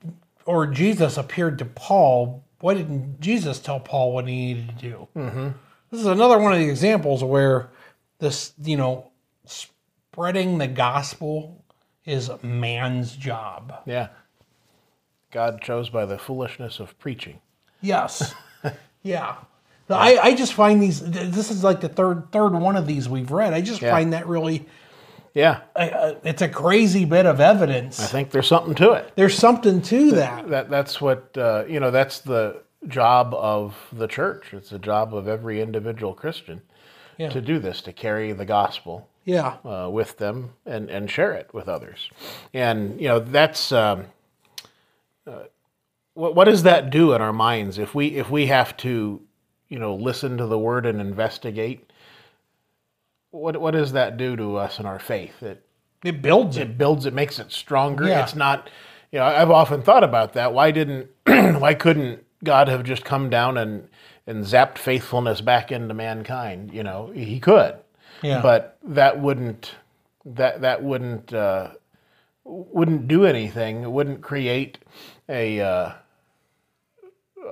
or 0.45 0.67
Jesus 0.67 1.17
appeared 1.17 1.59
to 1.59 1.65
Paul, 1.65 2.45
what 2.63 2.77
didn't 2.77 3.21
Jesus 3.21 3.59
tell 3.59 3.81
Paul 3.81 4.13
what 4.13 4.27
he 4.27 4.35
needed 4.35 4.69
to 4.69 4.75
do? 4.75 5.09
Mm-hmm. 5.17 5.49
This 5.91 6.01
is 6.01 6.07
another 6.07 6.39
one 6.39 6.53
of 6.53 6.59
the 6.59 6.69
examples 6.69 7.23
where 7.23 7.71
this, 8.19 8.55
you 8.63 8.77
know, 8.77 9.11
spreading 9.45 10.59
the 10.59 10.69
gospel 10.69 11.65
is 12.07 12.31
man's 12.43 13.15
job. 13.17 13.75
Yeah. 13.85 14.09
God 15.31 15.61
chose 15.61 15.91
by 15.91 16.07
the 16.07 16.19
foolishness 16.19 16.79
of 16.79 16.99
preaching. 16.99 17.41
Yes. 17.81 18.35
yeah. 19.03 19.37
I, 19.91 20.19
I 20.19 20.35
just 20.35 20.55
find 20.55 20.83
these. 20.83 21.01
This 21.01 21.51
is 21.51 21.63
like 21.65 21.81
the 21.81 21.89
third 21.89 22.31
third 22.33 22.53
one 22.53 22.77
of 22.77 22.87
these 22.87 23.09
we've 23.09 23.31
read. 23.31 23.53
I 23.53 23.61
just 23.61 23.83
Yeah. 23.83 23.91
find 23.91 24.13
that 24.13 24.27
really. 24.27 24.67
Yeah. 25.35 25.61
It's 25.77 26.43
a 26.43 26.49
crazy 26.49 27.05
bit 27.05 27.25
of 27.27 27.41
evidence. 27.41 28.01
I 28.01 28.07
think 28.07 28.31
there's 28.31 28.47
something 28.49 28.75
to 28.77 28.93
it. 28.93 29.13
There's 29.17 29.37
something 29.37 29.81
to 29.83 30.11
that. 30.13 30.49
That 30.51 30.69
that's 30.71 31.01
what 31.01 31.37
uh, 31.39 31.65
you 31.69 31.81
know. 31.81 31.91
That's 31.91 32.21
the 32.21 32.63
job 32.89 33.33
of 33.35 33.77
the 33.93 34.07
church. 34.07 34.53
It's 34.53 34.71
the 34.71 34.79
job 34.79 35.15
of 35.15 35.29
every 35.29 35.61
individual 35.63 36.15
Christian 36.15 36.61
Yeah. 37.17 37.31
to 37.31 37.41
do 37.41 37.59
this, 37.59 37.81
to 37.83 37.93
carry 37.93 38.33
the 38.33 38.45
gospel 38.45 39.09
Yeah. 39.25 39.57
uh, 39.65 39.89
with 39.91 40.19
them 40.19 40.51
and 40.67 40.91
and 40.91 41.11
share 41.11 41.33
it 41.33 41.55
with 41.55 41.69
others. 41.69 42.11
And 42.53 43.01
you 43.01 43.09
know 43.09 43.19
that's 43.21 43.73
um, 43.73 44.07
uh, 45.27 45.45
what 46.15 46.35
what 46.35 46.45
does 46.45 46.65
that 46.65 46.91
do 46.91 47.13
in 47.15 47.23
our 47.23 47.33
minds 47.33 47.79
if 47.79 47.95
we 47.95 48.09
if 48.09 48.29
we 48.31 48.47
have 48.47 48.77
to 48.79 49.23
you 49.69 49.79
know 49.79 49.95
listen 49.95 50.37
to 50.39 50.47
the 50.47 50.59
word 50.59 50.85
and 50.87 51.01
investigate. 51.01 51.91
What 53.33 53.61
what 53.61 53.73
does 53.73 53.93
that 53.93 54.17
do 54.17 54.37
to 54.37 54.57
us 54.57 54.79
and 54.79 54.87
our 54.87 54.99
faith? 55.01 55.43
It 55.43 55.67
It 56.05 56.23
builds 56.23 56.57
it. 56.57 56.63
it 56.63 56.79
builds 56.79 57.05
it 57.07 57.13
makes 57.15 57.39
it 57.41 57.51
stronger 57.53 58.07
Yeah. 58.07 58.23
it's 58.23 58.35
not 58.37 58.71
you 59.11 59.19
know 59.19 59.25
i've 59.27 59.51
often 59.51 59.83
thought 59.83 60.05
about 60.05 60.33
that 60.35 60.55
why 60.55 60.71
didn't 60.71 61.09
why 61.27 61.75
couldn't 61.75 62.25
god 62.45 62.69
have 62.69 62.83
just 62.85 63.05
come 63.05 63.29
down 63.31 63.59
and 63.59 63.89
and 64.27 64.45
zapped 64.45 64.79
faithfulness 64.79 65.41
back 65.43 65.71
into 65.73 65.93
mankind 65.95 66.73
you 66.73 66.83
know 66.83 67.11
he 67.15 67.39
could 67.41 67.77
Yeah. 68.23 68.41
but 68.43 68.79
that 68.85 69.21
wouldn't 69.21 69.75
that 70.25 70.61
that 70.63 70.83
wouldn't 70.83 71.33
uh, 71.35 71.71
wouldn't 72.45 73.07
do 73.09 73.25
anything 73.27 73.83
it 73.83 73.91
wouldn't 73.91 74.21
create 74.23 74.79
a 75.29 75.61
uh, 75.61 75.93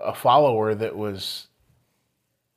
a 0.04 0.14
follower 0.14 0.74
that 0.74 0.96
was 0.96 1.46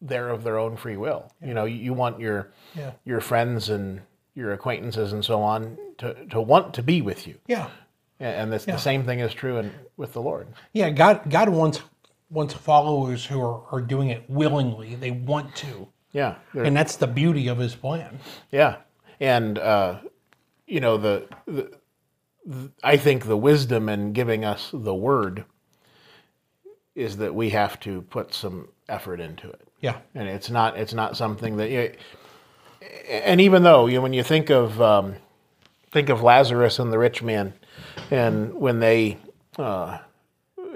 there 0.01 0.29
of 0.29 0.43
their 0.43 0.57
own 0.57 0.75
free 0.77 0.97
will 0.97 1.31
you 1.41 1.53
know 1.53 1.65
you, 1.65 1.75
you 1.77 1.93
want 1.93 2.19
your 2.19 2.51
Yeah. 2.75 2.91
your 3.05 3.21
friends 3.21 3.69
and 3.69 4.01
your 4.35 4.51
acquaintances 4.53 5.13
and 5.13 5.23
so 5.23 5.41
on 5.41 5.77
to, 5.99 6.25
to 6.27 6.41
want 6.41 6.73
to 6.75 6.83
be 6.83 7.01
with 7.01 7.27
you. 7.27 7.35
Yeah. 7.47 7.69
And 8.19 8.35
and 8.35 8.53
this, 8.53 8.65
the 8.65 8.77
same 8.77 9.03
thing 9.03 9.19
is 9.19 9.33
true 9.33 9.57
in, 9.57 9.71
with 9.97 10.13
the 10.13 10.21
Lord. 10.21 10.47
Yeah. 10.73 10.89
God. 10.89 11.29
God 11.29 11.49
wants 11.49 11.81
wants 12.29 12.53
followers 12.53 13.25
who 13.25 13.39
are, 13.41 13.61
are 13.71 13.81
doing 13.81 14.09
it 14.09 14.23
willingly. 14.27 14.95
They 14.95 15.11
want 15.11 15.55
to, 15.57 15.87
Yeah. 16.13 16.35
And 16.55 16.75
that's 16.75 16.95
the 16.95 17.05
beauty 17.07 17.47
of 17.47 17.59
His 17.59 17.75
plan. 17.75 18.19
yeah. 18.51 18.77
And, 19.19 19.59
uh, 19.59 19.99
you 20.65 20.79
know, 20.79 20.97
the, 20.97 21.27
the, 21.45 21.71
the, 22.45 22.71
I 22.83 22.97
think 22.97 23.25
the 23.25 23.37
wisdom 23.37 23.87
in 23.87 24.11
giving 24.13 24.43
us 24.43 24.71
the 24.73 24.95
word 24.95 25.45
is 26.95 27.17
that 27.17 27.33
we 27.35 27.49
have 27.51 27.79
to 27.81 28.01
put 28.03 28.33
some 28.33 28.69
effort 28.89 29.19
into 29.19 29.49
it. 29.49 29.61
Yeah. 29.81 29.97
and 30.15 30.27
it's 30.29 30.49
not 30.49 30.77
it's 30.77 30.93
not 30.93 31.17
something 31.17 31.57
that 31.57 31.69
you 31.69 31.91
and 33.09 33.39
even 33.41 33.63
though 33.63 33.87
you 33.87 33.95
know, 33.95 34.01
when 34.01 34.13
you 34.13 34.23
think 34.23 34.49
of 34.49 34.81
um, 34.81 35.15
think 35.91 36.09
of 36.09 36.21
Lazarus 36.21 36.79
and 36.79 36.91
the 36.91 36.99
rich 36.99 37.21
man 37.23 37.53
and 38.11 38.53
when 38.55 38.79
they 38.79 39.17
uh, 39.57 39.99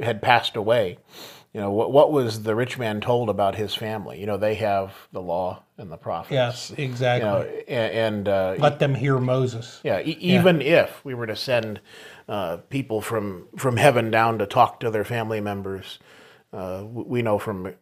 had 0.01 0.21
passed 0.21 0.55
away 0.55 0.97
you 1.53 1.61
know 1.61 1.71
what, 1.71 1.91
what 1.91 2.11
was 2.11 2.43
the 2.43 2.53
rich 2.55 2.77
man 2.77 3.01
told 3.01 3.29
about 3.29 3.55
his 3.55 3.73
family 3.73 4.19
you 4.19 4.25
know 4.25 4.37
they 4.37 4.55
have 4.55 4.93
the 5.11 5.21
law 5.21 5.63
and 5.77 5.91
the 5.91 5.97
prophets 5.97 6.31
Yes. 6.31 6.71
you 6.77 6.83
Exactly. 6.83 7.23
know, 7.29 7.41
a- 7.67 7.71
and 7.95 8.27
uh, 8.27 8.55
Let 8.59 8.79
them 8.79 8.93
hear 8.95 9.19
Moses. 9.19 9.79
yeah, 9.83 9.99
e- 10.01 10.17
even 10.19 10.61
if 10.61 11.03
we 11.05 11.13
were 11.13 11.27
to 11.27 11.35
send 11.35 11.79
uh, 12.27 12.57
people 12.69 13.01
from 13.01 13.47
from 13.57 13.77
heaven 13.77 14.11
down 14.11 14.37
to 14.39 14.45
talk 14.45 14.79
to 14.81 14.89
their 14.91 15.03
family 15.05 15.39
members, 15.39 15.97
uh, 16.53 16.83
we 16.87 17.21
know 17.21 17.37
from 17.39 17.73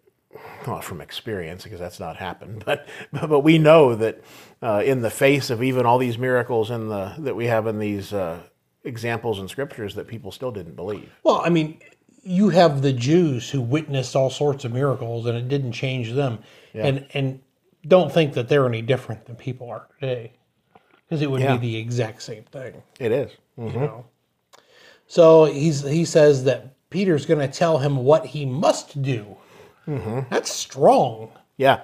well, 0.68 0.82
from 0.82 1.02
experience 1.02 1.64
because 1.64 1.80
that's 1.80 2.00
not 2.00 2.18
happened, 2.18 2.64
but 2.66 2.88
but 3.12 3.42
we 3.42 3.58
know 3.58 3.96
that 3.96 4.22
uh, 4.62 4.82
in 4.86 5.02
the 5.02 5.10
face 5.10 5.50
of 5.50 5.62
even 5.64 5.86
all 5.86 5.98
these 5.98 6.18
miracles 6.18 6.72
in 6.72 6.90
the 6.90 7.14
that 7.20 7.36
we 7.36 7.46
have 7.48 7.68
in 7.68 7.80
these 7.80 8.14
uh, 8.14 8.40
examples 8.84 9.40
in 9.40 9.48
scriptures, 9.48 9.96
that 9.96 10.08
people 10.08 10.32
still 10.32 10.52
didn't 10.52 10.76
believe. 10.76 11.10
Well, 11.24 11.42
I 11.44 11.50
mean, 11.50 11.80
you 12.24 12.50
have 12.50 12.82
the 12.82 12.94
Jews 12.94 13.50
who 13.50 13.62
witnessed 13.62 14.16
all 14.16 14.30
sorts 14.30 14.66
of 14.66 14.72
miracles, 14.72 15.26
and 15.26 15.38
it 15.38 15.48
didn't 15.48 15.74
change 15.74 16.14
them. 16.14 16.40
yeah. 16.74 16.86
And 16.88 17.08
and 17.14 17.40
don't 17.88 18.12
think 18.12 18.34
that 18.34 18.50
they're 18.50 18.66
any 18.66 18.82
different 18.82 19.26
than 19.26 19.36
people 19.36 19.70
are 19.70 19.88
today, 20.00 20.34
because 21.08 21.22
it 21.22 21.30
would 21.30 21.42
Yeah. 21.42 21.58
be 21.58 21.68
the 21.72 21.78
exact 21.78 22.22
same 22.24 22.44
thing. 22.44 22.82
It 23.00 23.12
is. 23.12 23.32
You 23.58 23.70
know. 23.70 24.06
So 25.08 25.46
he's 25.46 25.84
he 25.84 26.04
says 26.06 26.44
that 26.46 26.74
Peter's 26.90 27.26
going 27.26 27.40
to 27.40 27.48
tell 27.48 27.78
him 27.80 27.98
what 27.98 28.26
he 28.28 28.46
must 28.46 29.02
do. 29.02 29.38
That's 29.88 30.52
strong. 30.52 31.32
Yeah. 31.58 31.82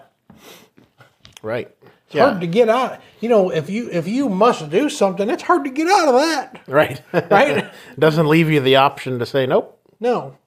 Right. 1.42 1.76
It's 2.08 2.20
hard 2.20 2.42
to 2.42 2.48
get 2.48 2.68
out. 2.68 3.00
You 3.22 3.30
know, 3.30 3.52
if 3.52 3.70
you 3.70 3.90
if 3.90 4.08
you 4.08 4.28
must 4.28 4.70
do 4.70 4.90
something, 4.90 5.30
it's 5.30 5.44
hard 5.44 5.64
to 5.64 5.70
get 5.72 5.88
out 5.88 6.10
of 6.10 6.16
that, 6.16 6.60
Right. 6.68 7.02
right? 7.32 7.72
Doesn't 8.00 8.28
leave 8.28 8.50
you 8.50 8.60
the 8.60 8.76
option 8.76 9.18
to 9.20 9.26
say 9.26 9.46
nope. 9.46 9.80
No. 10.00 10.38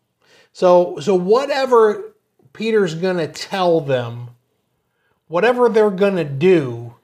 So 0.53 0.99
so 1.01 1.15
whatever 1.15 2.13
Peter's 2.53 2.95
going 2.95 3.17
to 3.17 3.29
tell 3.29 3.81
them, 3.81 4.31
whatever 5.29 5.69
they're 5.69 5.91
going 5.91 6.17
to 6.17 6.25
do, 6.25 6.95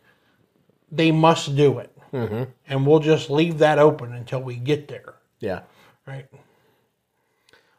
they 0.93 1.11
must 1.11 1.57
do 1.57 1.79
it. 1.79 1.91
And 2.13 2.87
we'll 2.87 2.99
just 3.01 3.31
leave 3.31 3.59
that 3.59 3.79
open 3.79 4.13
until 4.13 4.43
we 4.43 4.57
get 4.57 4.89
there, 4.89 5.15
Yeah. 5.39 5.61
right? 6.07 6.27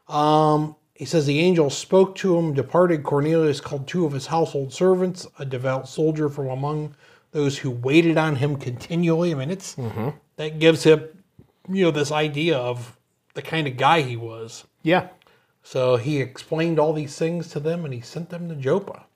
Um 0.08 0.74
he 1.02 1.06
says 1.06 1.26
the 1.26 1.40
angel 1.40 1.68
spoke 1.68 2.14
to 2.14 2.38
him, 2.38 2.54
departed. 2.54 3.02
Cornelius 3.02 3.60
called 3.60 3.88
two 3.88 4.06
of 4.06 4.12
his 4.12 4.26
household 4.26 4.72
servants, 4.72 5.26
a 5.36 5.44
devout 5.44 5.88
soldier 5.88 6.28
from 6.28 6.46
among 6.46 6.94
those 7.32 7.58
who 7.58 7.72
waited 7.72 8.16
on 8.16 8.36
him 8.36 8.54
continually. 8.54 9.32
I 9.32 9.34
mean, 9.34 9.50
it's 9.50 9.74
mm-hmm. 9.74 10.10
that 10.36 10.60
gives 10.60 10.84
him, 10.84 11.02
you 11.68 11.82
know, 11.82 11.90
this 11.90 12.12
idea 12.12 12.56
of 12.56 12.96
the 13.34 13.42
kind 13.42 13.66
of 13.66 13.76
guy 13.76 14.02
he 14.02 14.16
was. 14.16 14.62
Yeah. 14.84 15.08
So 15.64 15.96
he 15.96 16.20
explained 16.20 16.78
all 16.78 16.92
these 16.92 17.18
things 17.18 17.48
to 17.48 17.58
them 17.58 17.84
and 17.84 17.92
he 17.92 18.00
sent 18.00 18.30
them 18.30 18.48
to 18.48 18.54
Joppa. 18.54 19.06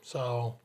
So 0.00 0.56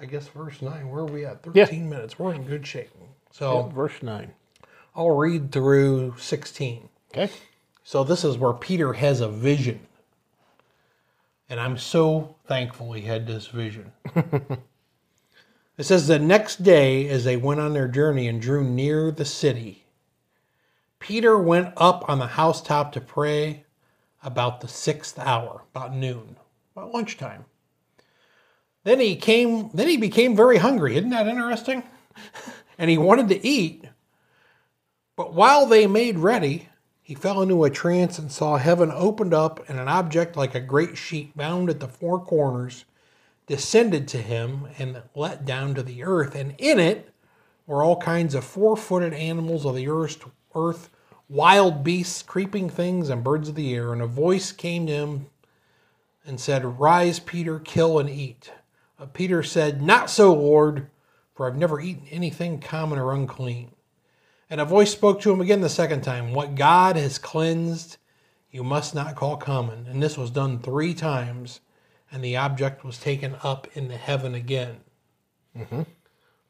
I 0.00 0.06
guess 0.06 0.28
verse 0.28 0.62
9, 0.62 0.88
where 0.88 1.02
are 1.02 1.04
we 1.04 1.26
at? 1.26 1.42
13 1.42 1.90
minutes. 1.90 2.18
We're 2.18 2.32
in 2.32 2.44
good 2.44 2.66
shape. 2.66 2.88
So 3.32 3.70
Verse 3.74 4.02
nine. 4.02 4.32
I'll 4.94 5.10
read 5.10 5.52
through 5.52 6.14
16. 6.16 6.88
Okay. 7.12 7.30
So 7.86 8.02
this 8.02 8.24
is 8.24 8.36
where 8.36 8.52
Peter 8.52 8.94
has 8.94 9.20
a 9.20 9.28
vision. 9.28 9.78
And 11.48 11.60
I'm 11.60 11.78
so 11.78 12.34
thankful 12.48 12.92
he 12.92 13.02
had 13.02 13.28
this 13.28 13.46
vision. 13.46 13.92
it 14.16 15.84
says 15.84 16.08
the 16.08 16.18
next 16.18 16.64
day, 16.64 17.08
as 17.08 17.22
they 17.22 17.36
went 17.36 17.60
on 17.60 17.74
their 17.74 17.86
journey 17.86 18.26
and 18.26 18.42
drew 18.42 18.64
near 18.64 19.12
the 19.12 19.24
city, 19.24 19.84
Peter 20.98 21.38
went 21.38 21.74
up 21.76 22.04
on 22.08 22.18
the 22.18 22.26
housetop 22.26 22.90
to 22.90 23.00
pray 23.00 23.64
about 24.20 24.62
the 24.62 24.68
sixth 24.68 25.16
hour, 25.20 25.62
about 25.72 25.94
noon, 25.94 26.38
about 26.74 26.92
lunchtime. 26.92 27.44
Then 28.82 28.98
he 28.98 29.14
came, 29.14 29.70
then 29.72 29.86
he 29.86 29.96
became 29.96 30.34
very 30.34 30.56
hungry. 30.56 30.96
Isn't 30.96 31.10
that 31.10 31.28
interesting? 31.28 31.84
and 32.78 32.90
he 32.90 32.98
wanted 32.98 33.28
to 33.28 33.46
eat. 33.46 33.84
But 35.14 35.34
while 35.34 35.66
they 35.66 35.86
made 35.86 36.18
ready, 36.18 36.68
he 37.06 37.14
fell 37.14 37.40
into 37.40 37.62
a 37.62 37.70
trance 37.70 38.18
and 38.18 38.32
saw 38.32 38.56
heaven 38.56 38.90
opened 38.92 39.32
up, 39.32 39.64
and 39.68 39.78
an 39.78 39.86
object 39.86 40.36
like 40.36 40.56
a 40.56 40.60
great 40.60 40.98
sheet 40.98 41.36
bound 41.36 41.70
at 41.70 41.78
the 41.78 41.86
four 41.86 42.18
corners 42.18 42.84
descended 43.46 44.08
to 44.08 44.16
him 44.16 44.66
and 44.76 45.00
let 45.14 45.44
down 45.44 45.72
to 45.76 45.84
the 45.84 46.02
earth. 46.02 46.34
And 46.34 46.56
in 46.58 46.80
it 46.80 47.14
were 47.64 47.84
all 47.84 48.00
kinds 48.00 48.34
of 48.34 48.42
four 48.42 48.76
footed 48.76 49.14
animals 49.14 49.64
of 49.64 49.76
the 49.76 49.86
earth, 49.86 50.24
earth, 50.56 50.90
wild 51.28 51.84
beasts, 51.84 52.24
creeping 52.24 52.68
things, 52.68 53.08
and 53.08 53.22
birds 53.22 53.50
of 53.50 53.54
the 53.54 53.72
air. 53.72 53.92
And 53.92 54.02
a 54.02 54.06
voice 54.08 54.50
came 54.50 54.88
to 54.88 54.92
him 54.92 55.26
and 56.26 56.40
said, 56.40 56.80
Rise, 56.80 57.20
Peter, 57.20 57.60
kill 57.60 58.00
and 58.00 58.10
eat. 58.10 58.50
But 58.98 59.14
Peter 59.14 59.44
said, 59.44 59.80
Not 59.80 60.10
so, 60.10 60.34
Lord, 60.34 60.90
for 61.36 61.46
I've 61.46 61.56
never 61.56 61.80
eaten 61.80 62.08
anything 62.10 62.58
common 62.58 62.98
or 62.98 63.12
unclean. 63.12 63.75
And 64.48 64.60
a 64.60 64.64
voice 64.64 64.92
spoke 64.92 65.20
to 65.22 65.32
him 65.32 65.40
again 65.40 65.60
the 65.60 65.68
second 65.68 66.02
time 66.02 66.32
What 66.32 66.54
God 66.54 66.96
has 66.96 67.18
cleansed, 67.18 67.96
you 68.50 68.62
must 68.62 68.94
not 68.94 69.16
call 69.16 69.36
common. 69.36 69.86
And 69.88 70.02
this 70.02 70.16
was 70.16 70.30
done 70.30 70.58
three 70.60 70.94
times, 70.94 71.60
and 72.10 72.22
the 72.22 72.36
object 72.36 72.84
was 72.84 72.98
taken 72.98 73.36
up 73.42 73.66
into 73.74 73.96
heaven 73.96 74.34
again. 74.34 74.76
Mm-hmm. 75.56 75.82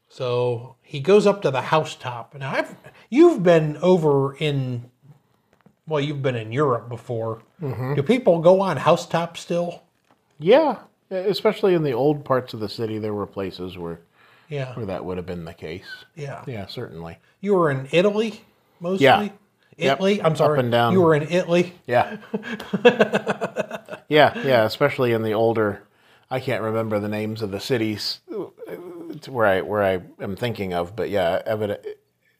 So 0.08 0.76
he 0.82 1.00
goes 1.00 1.26
up 1.26 1.42
to 1.42 1.50
the 1.50 1.62
housetop, 1.62 2.34
and 2.34 2.44
I've 2.44 2.76
you've 3.10 3.42
been 3.42 3.76
over 3.78 4.36
in, 4.36 4.90
well, 5.88 6.00
you've 6.00 6.22
been 6.22 6.36
in 6.36 6.52
Europe 6.52 6.88
before. 6.88 7.42
Mm-hmm. 7.60 7.94
Do 7.94 8.02
people 8.02 8.40
go 8.40 8.60
on 8.60 8.76
housetop 8.76 9.36
still? 9.36 9.82
Yeah, 10.38 10.78
especially 11.10 11.74
in 11.74 11.82
the 11.82 11.92
old 11.92 12.24
parts 12.24 12.54
of 12.54 12.60
the 12.60 12.68
city, 12.68 12.98
there 12.98 13.14
were 13.14 13.26
places 13.26 13.78
where 13.78 14.00
Yeah, 14.48 14.74
where 14.74 14.86
that 14.86 15.04
would 15.04 15.16
have 15.16 15.26
been 15.26 15.44
the 15.44 15.54
case. 15.54 16.04
yeah. 16.14 16.44
Yeah, 16.46 16.66
certainly. 16.66 17.18
You 17.40 17.54
were 17.54 17.70
in 17.70 17.88
Italy 17.92 18.42
mostly. 18.80 19.04
Yeah. 19.04 19.28
Yep. 19.78 19.96
Italy. 19.96 20.22
I'm 20.22 20.36
sorry. 20.36 20.58
Up 20.58 20.64
and 20.64 20.72
down. 20.72 20.92
You 20.94 21.02
were 21.02 21.14
in 21.14 21.24
Italy. 21.24 21.74
Yeah. 21.86 22.16
yeah, 24.08 24.38
yeah, 24.38 24.64
especially 24.64 25.12
in 25.12 25.22
the 25.22 25.34
older 25.34 25.82
I 26.30 26.40
can't 26.40 26.62
remember 26.62 26.98
the 26.98 27.08
names 27.08 27.40
of 27.40 27.50
the 27.50 27.60
cities 27.60 28.20
uh, 28.32 28.46
where 29.28 29.46
I 29.46 29.60
where 29.60 29.82
I 29.82 30.02
am 30.22 30.36
thinking 30.36 30.74
of, 30.74 30.96
but 30.96 31.08
yeah, 31.08 31.40
evident 31.46 31.86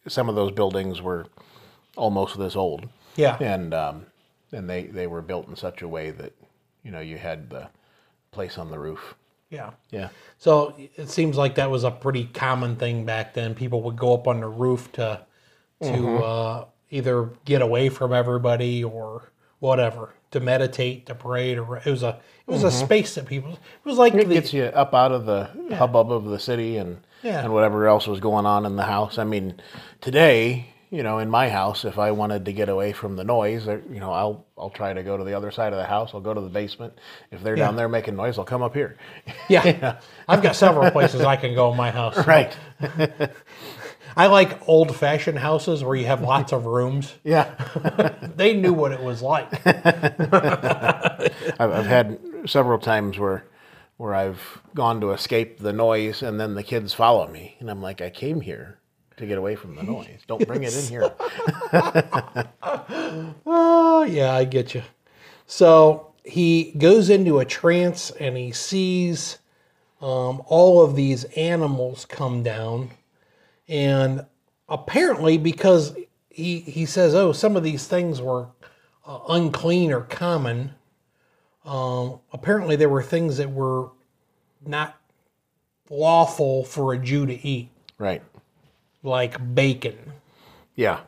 some 0.09 0.29
of 0.29 0.35
those 0.35 0.53
buildings 0.53 1.00
were 1.00 1.26
almost 1.97 2.38
this 2.38 2.57
old. 2.57 2.88
Yeah. 3.15 3.37
And 3.41 3.73
um 3.73 4.07
and 4.53 4.69
they 4.69 4.85
they 4.85 5.07
were 5.07 5.23
built 5.23 5.49
in 5.49 5.57
such 5.57 5.83
a 5.83 5.88
way 5.88 6.11
that 6.11 6.33
you 6.83 6.91
know, 6.91 7.00
you 7.00 7.19
had 7.19 7.50
the 7.50 7.69
place 8.33 8.59
on 8.59 8.71
the 8.71 8.79
roof. 8.79 9.15
Yeah. 9.50 9.71
Yeah. 9.91 10.09
So 10.38 10.75
it 10.97 11.09
seems 11.09 11.37
like 11.37 11.55
that 11.57 11.71
was 11.71 11.85
a 11.85 11.91
pretty 11.91 12.25
common 12.25 12.76
thing 12.76 13.05
back 13.05 13.35
then. 13.35 13.55
People 13.55 13.83
would 13.83 13.97
go 13.97 14.15
up 14.15 14.26
on 14.26 14.41
the 14.41 14.49
roof 14.49 14.91
to 14.93 15.21
to 15.83 15.88
Mm-hmm. 15.88 16.23
uh, 16.25 16.65
either 16.91 17.31
get 17.45 17.61
away 17.62 17.88
from 17.88 18.12
everybody 18.12 18.83
or 18.83 19.31
whatever 19.59 20.15
to 20.31 20.41
meditate, 20.41 21.07
to 21.07 21.15
pray. 21.15 21.55
To 21.55 21.75
it 21.75 21.87
was 21.91 22.03
a 22.03 22.19
it 22.47 22.50
was 22.50 22.65
a 22.65 22.71
space 22.71 23.15
that 23.17 23.26
people. 23.26 23.53
It 23.53 23.59
was 23.85 23.99
like 23.99 24.12
Mm-hmm. 24.12 24.21
It 24.23 24.29
the, 24.29 24.35
gets 24.35 24.53
you 24.53 24.65
up 24.65 24.95
out 24.95 25.12
of 25.12 25.26
the 25.26 25.50
hubbub 25.76 26.11
of 26.11 26.25
the 26.25 26.38
city 26.41 26.76
and 26.79 26.99
Yeah. 27.23 27.43
and 27.45 27.53
whatever 27.53 27.87
else 27.87 28.07
was 28.07 28.21
going 28.21 28.47
on 28.47 28.67
in 28.67 28.76
the 28.76 28.85
house. 28.85 29.19
I 29.19 29.25
mean, 29.25 29.61
today, 30.00 30.73
you 30.90 31.02
know, 31.02 31.19
in 31.19 31.28
my 31.28 31.49
house, 31.49 31.85
if 31.85 31.99
I 31.99 32.12
wanted 32.12 32.45
to 32.45 32.52
get 32.52 32.69
away 32.69 32.93
from 32.93 33.16
the 33.16 33.25
noise, 33.25 33.66
or, 33.66 33.83
you 33.90 33.99
know, 33.99 34.12
I'll 34.12 34.47
I'll 34.57 34.71
try 34.71 34.93
to 34.93 35.02
go 35.02 35.16
to 35.16 35.25
the 35.25 35.35
other 35.35 35.50
side 35.50 35.73
of 35.73 35.78
the 35.78 35.85
house. 35.87 36.12
I'll 36.14 36.21
go 36.21 36.33
to 36.33 36.40
the 36.40 36.49
basement. 36.49 36.95
If 37.31 37.43
they're 37.43 37.57
down 37.57 37.76
there 37.76 37.88
making 37.88 38.16
noise, 38.16 38.38
I'll 38.38 38.45
come 38.45 38.62
up 38.62 38.75
here. 38.75 38.97
yeah. 39.49 39.99
I've 40.28 40.43
got 40.43 40.55
several 40.57 40.90
places 40.90 41.23
I 41.23 41.37
can 41.37 41.55
go 41.55 41.71
in 41.71 41.76
my 41.76 41.90
house. 41.90 42.26
Right. 42.26 42.57
I 44.16 44.28
like 44.28 44.66
old 44.66 44.97
fashioned 44.97 45.38
houses 45.38 45.85
where 45.85 45.97
you 45.97 46.07
have 46.07 46.23
lots 46.23 46.52
of 46.52 46.64
rooms. 46.66 47.14
Yeah. 47.25 47.50
They 48.37 48.55
knew 48.55 48.75
what 48.75 48.93
it 48.93 49.02
was 49.02 49.23
like. 49.23 49.49
I've, 49.66 51.33
I've 51.59 51.87
had 51.87 52.19
several 52.45 52.78
times 52.78 53.19
where 53.19 53.47
where 53.97 54.14
I've 54.14 54.61
gone 54.75 55.00
to 55.00 55.12
escape 55.12 55.59
the 55.59 55.73
noise, 55.73 56.23
and 56.23 56.38
then 56.38 56.55
the 56.55 56.62
kids 56.62 56.93
follow 56.93 57.26
me, 57.28 57.57
and 57.61 57.71
I'm 57.71 57.81
like, 57.81 58.02
I 58.02 58.11
came 58.11 58.43
here 58.43 58.78
to 59.16 59.26
get 59.26 59.38
away 59.38 59.54
from 59.54 59.75
the 59.75 59.82
noise. 59.82 60.23
Don't 60.26 60.46
bring 60.46 60.62
it 60.62 60.75
in 60.76 60.85
here. 60.85 61.12
Oh, 63.46 64.02
yeah, 64.02 64.35
I 64.35 64.44
get 64.44 64.75
you. 64.75 64.82
So 65.46 66.12
he 66.25 66.73
goes 66.76 67.08
into 67.08 67.38
a 67.38 67.44
trance 67.44 68.11
and 68.11 68.37
he 68.37 68.52
sees 68.52 69.38
um, 70.00 70.42
all 70.46 70.82
of 70.82 70.94
these 70.96 71.25
animals 71.37 72.04
come 72.04 72.42
down. 72.42 72.90
And 73.68 74.26
apparently, 74.68 75.38
because 75.38 75.96
he, 76.28 76.61
he 76.61 76.85
says, 76.85 77.14
oh, 77.14 77.32
some 77.32 77.56
of 77.56 77.62
these 77.62 77.87
things 77.87 78.20
were 78.20 78.49
uh, 79.06 79.20
unclean 79.30 79.92
or 79.92 80.02
common, 80.02 80.73
um, 81.64 82.20
apparently 82.32 82.76
there 82.76 82.90
were 82.90 83.02
things 83.02 83.38
that 83.38 83.50
were 83.50 83.90
not 84.64 85.00
lawful 85.88 86.64
for 86.64 86.92
a 86.92 86.99
Jew 86.99 87.26
to 87.26 87.46
eat, 87.46 87.70
Right. 87.99 88.23
Like 89.06 89.54
bacon. 89.54 90.12
Yeah. 90.75 91.00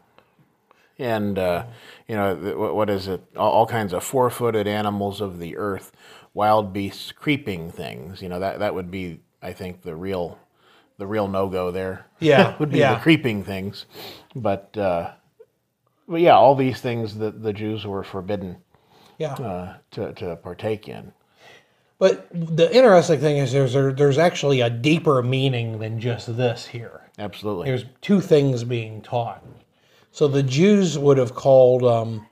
And, 0.98 1.38
uh, 1.38 1.66
you 2.08 2.16
know, 2.16 2.34
what 2.72 2.90
is 2.90 3.08
it? 3.08 3.22
All, 3.36 3.66
kinds 3.66 3.92
of 3.92 4.02
four 4.02 4.30
footed 4.30 4.66
animals 4.66 5.20
of 5.20 5.38
the 5.38 5.56
earth, 5.56 5.92
wild 6.34 6.72
beasts, 6.72 7.12
creeping 7.12 7.70
things. 7.70 8.22
You 8.22 8.28
know, 8.28 8.40
that, 8.40 8.58
that 8.60 8.74
would 8.74 8.90
be, 8.90 9.20
I 9.42 9.52
think, 9.52 9.82
the 9.82 9.94
real. 9.96 10.38
The 10.98 11.06
real 11.06 11.28
no 11.28 11.48
go 11.48 11.70
there, 11.70 12.06
Yeah, 12.18 12.56
would 12.60 12.70
be 12.70 12.78
yeah. 12.80 12.94
the 12.94 13.00
creeping 13.00 13.44
things, 13.44 13.86
but 14.34 14.76
uh, 14.76 15.12
but 16.08 16.20
yeah, 16.20 16.34
all 16.34 16.56
these 16.56 16.80
things 16.80 17.18
that 17.18 17.40
the 17.42 17.52
Jews 17.52 17.86
were 17.86 18.02
forbidden 18.02 18.56
Yeah. 19.16 19.34
uh, 19.34 19.76
to 19.92 20.12
to 20.14 20.34
partake 20.36 20.88
in. 20.88 21.12
But 22.00 22.28
the 22.32 22.74
interesting 22.76 23.20
thing 23.20 23.38
is 23.38 23.52
there's 23.52 23.74
there, 23.74 23.92
there's 23.92 24.18
actually 24.18 24.60
a 24.60 24.70
deeper 24.70 25.22
meaning 25.22 25.78
than 25.78 26.00
just 26.00 26.36
this 26.36 26.66
here. 26.66 27.07
Absolutely, 27.18 27.66
There's 27.66 27.84
two 28.00 28.20
things 28.20 28.64
being 28.64 29.02
taught. 29.02 29.44
So 30.12 30.28
the 30.28 30.42
Jews 30.42 30.98
would 30.98 31.18
have 31.18 31.34
called 31.34 31.84
um, 31.84 32.26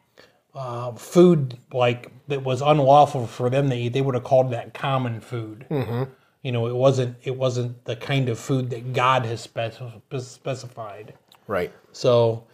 uh, 0.55 0.93
food 0.93 1.59
like 1.73 2.11
that 2.29 2.43
was 2.43 2.63
unlawful 2.63 3.27
for 3.27 3.51
them 3.51 3.71
to 3.71 3.77
eat. 3.77 3.93
They 3.93 4.01
would 4.01 4.15
have 4.15 4.25
called 4.25 4.51
that 4.53 4.75
common 4.75 5.21
food. 5.21 5.67
Mm-hmm. 5.71 6.05
You 6.43 6.53
know, 6.53 6.67
it 6.67 6.75
wasn't 6.75 7.17
it 7.25 7.37
wasn't 7.37 7.85
the 7.85 7.97
kind 7.97 8.29
of 8.29 8.39
food 8.39 8.71
that 8.71 8.93
God 8.93 9.25
has 9.27 9.41
spec- 9.41 9.75
specified. 10.19 11.15
right? 11.47 11.73
So, 11.93 12.47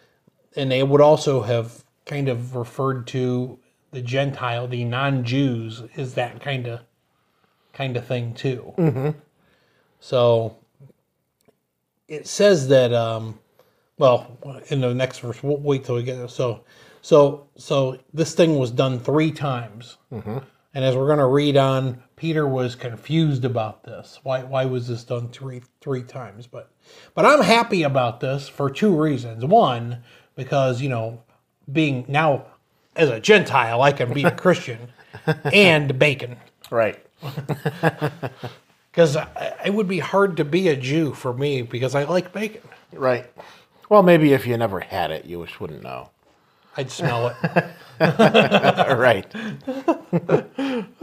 and 0.56 0.70
they 0.70 0.82
would 0.82 1.00
also 1.00 1.42
have 1.42 1.84
kind 2.06 2.28
of 2.28 2.56
referred 2.56 3.06
to 3.08 3.58
the 3.92 4.02
Gentile, 4.02 4.66
the 4.66 4.84
non-Jews, 4.84 5.82
is 5.96 6.14
that 6.14 6.40
kind 6.40 6.66
of 6.66 6.80
kind 7.72 7.96
of 7.96 8.06
thing 8.06 8.34
too. 8.34 8.74
Mm-hmm. 8.76 9.10
So, 10.00 10.56
it 12.12 12.26
says 12.28 12.68
that. 12.68 12.92
Um, 12.92 13.38
well, 13.98 14.38
in 14.68 14.80
the 14.80 14.94
next 14.94 15.20
verse, 15.20 15.42
we'll 15.42 15.58
wait 15.58 15.84
till 15.84 15.94
we 15.96 16.02
get 16.02 16.16
there. 16.16 16.28
So, 16.28 16.64
so, 17.02 17.46
so 17.56 17.98
this 18.12 18.34
thing 18.34 18.58
was 18.58 18.70
done 18.70 18.98
three 18.98 19.30
times, 19.30 19.98
and 20.74 20.84
as 20.84 20.96
we're 20.96 21.06
going 21.06 21.18
to 21.18 21.26
read 21.26 21.56
on, 21.56 22.02
Peter 22.16 22.46
was 22.48 22.74
confused 22.74 23.44
about 23.44 23.84
this. 23.84 24.18
Why, 24.22 24.42
why 24.44 24.64
was 24.64 24.88
this 24.88 25.04
done 25.04 25.28
three 25.28 25.62
three 25.80 26.02
times? 26.02 26.46
But, 26.46 26.70
but 27.14 27.24
I'm 27.24 27.42
happy 27.42 27.82
about 27.84 28.20
this 28.20 28.48
for 28.48 28.70
two 28.70 29.00
reasons. 29.00 29.44
One, 29.44 30.02
because 30.36 30.82
you 30.82 30.88
know, 30.88 31.22
being 31.70 32.04
now 32.08 32.46
as 32.96 33.10
a 33.10 33.20
Gentile, 33.20 33.82
I 33.82 33.92
can 33.92 34.12
be 34.12 34.24
a 34.24 34.30
Christian, 34.44 34.88
and 35.44 35.98
bacon. 35.98 36.36
Right. 36.70 37.04
Because 38.92 39.16
it 39.64 39.72
would 39.72 39.88
be 39.88 39.98
hard 40.00 40.36
to 40.36 40.44
be 40.44 40.68
a 40.68 40.76
Jew 40.76 41.14
for 41.14 41.32
me 41.32 41.62
because 41.62 41.94
I 41.94 42.04
like 42.04 42.32
bacon. 42.32 42.60
Right. 42.92 43.26
Well, 43.88 44.02
maybe 44.02 44.34
if 44.34 44.46
you 44.46 44.56
never 44.58 44.80
had 44.80 45.10
it, 45.10 45.24
you 45.24 45.44
just 45.46 45.60
wouldn't 45.60 45.82
know. 45.82 46.10
I'd 46.76 46.90
smell 46.90 47.28
it. 47.28 47.36
right. 48.00 49.26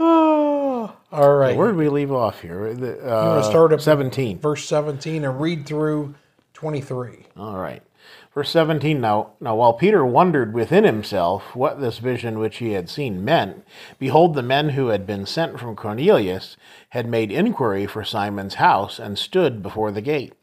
All 0.00 1.34
right. 1.34 1.56
Where 1.56 1.68
did 1.68 1.76
we 1.76 1.88
leave 1.88 2.12
off 2.12 2.40
here? 2.40 2.74
The, 2.74 3.00
uh, 3.04 3.34
gonna 3.36 3.44
start 3.44 3.72
at- 3.72 3.82
17. 3.82 4.38
verse 4.38 4.64
17 4.66 5.24
and 5.24 5.40
read 5.40 5.66
through 5.66 6.14
23. 6.54 7.26
All 7.36 7.56
right. 7.56 7.82
Verse 8.32 8.50
17 8.50 9.00
now, 9.00 9.30
now 9.40 9.56
while 9.56 9.72
Peter 9.72 10.06
wondered 10.06 10.54
within 10.54 10.84
himself 10.84 11.56
what 11.56 11.80
this 11.80 11.98
vision 11.98 12.38
which 12.38 12.58
he 12.58 12.72
had 12.72 12.88
seen 12.88 13.24
meant, 13.24 13.64
behold, 13.98 14.34
the 14.34 14.42
men 14.42 14.70
who 14.70 14.88
had 14.88 15.04
been 15.04 15.26
sent 15.26 15.58
from 15.58 15.74
Cornelius 15.74 16.56
had 16.90 17.08
made 17.08 17.32
inquiry 17.32 17.86
for 17.86 18.04
Simon's 18.04 18.54
house 18.54 19.00
and 19.00 19.18
stood 19.18 19.64
before 19.64 19.90
the 19.90 20.00
gate. 20.00 20.34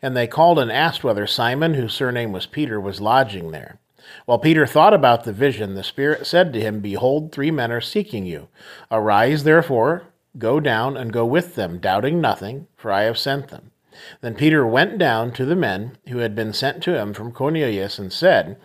And 0.00 0.16
they 0.16 0.28
called 0.28 0.60
and 0.60 0.70
asked 0.70 1.02
whether 1.02 1.26
Simon, 1.26 1.74
whose 1.74 1.94
surname 1.94 2.30
was 2.30 2.46
Peter, 2.46 2.80
was 2.80 3.00
lodging 3.00 3.50
there. 3.50 3.80
While 4.24 4.38
Peter 4.38 4.64
thought 4.64 4.94
about 4.94 5.24
the 5.24 5.32
vision, 5.32 5.74
the 5.74 5.82
Spirit 5.82 6.26
said 6.26 6.52
to 6.52 6.60
him, 6.60 6.78
Behold, 6.80 7.32
three 7.32 7.50
men 7.50 7.72
are 7.72 7.80
seeking 7.80 8.24
you. 8.24 8.48
Arise, 8.90 9.42
therefore, 9.42 10.04
go 10.38 10.60
down 10.60 10.96
and 10.96 11.12
go 11.12 11.26
with 11.26 11.56
them, 11.56 11.78
doubting 11.78 12.20
nothing, 12.20 12.68
for 12.76 12.92
I 12.92 13.02
have 13.02 13.18
sent 13.18 13.48
them. 13.48 13.71
Then 14.20 14.34
Peter 14.34 14.66
went 14.66 14.98
down 14.98 15.32
to 15.32 15.44
the 15.44 15.56
men 15.56 15.98
who 16.08 16.18
had 16.18 16.34
been 16.34 16.52
sent 16.52 16.82
to 16.84 16.98
him 16.98 17.14
from 17.14 17.32
Cornelius 17.32 17.98
and 17.98 18.12
said, 18.12 18.56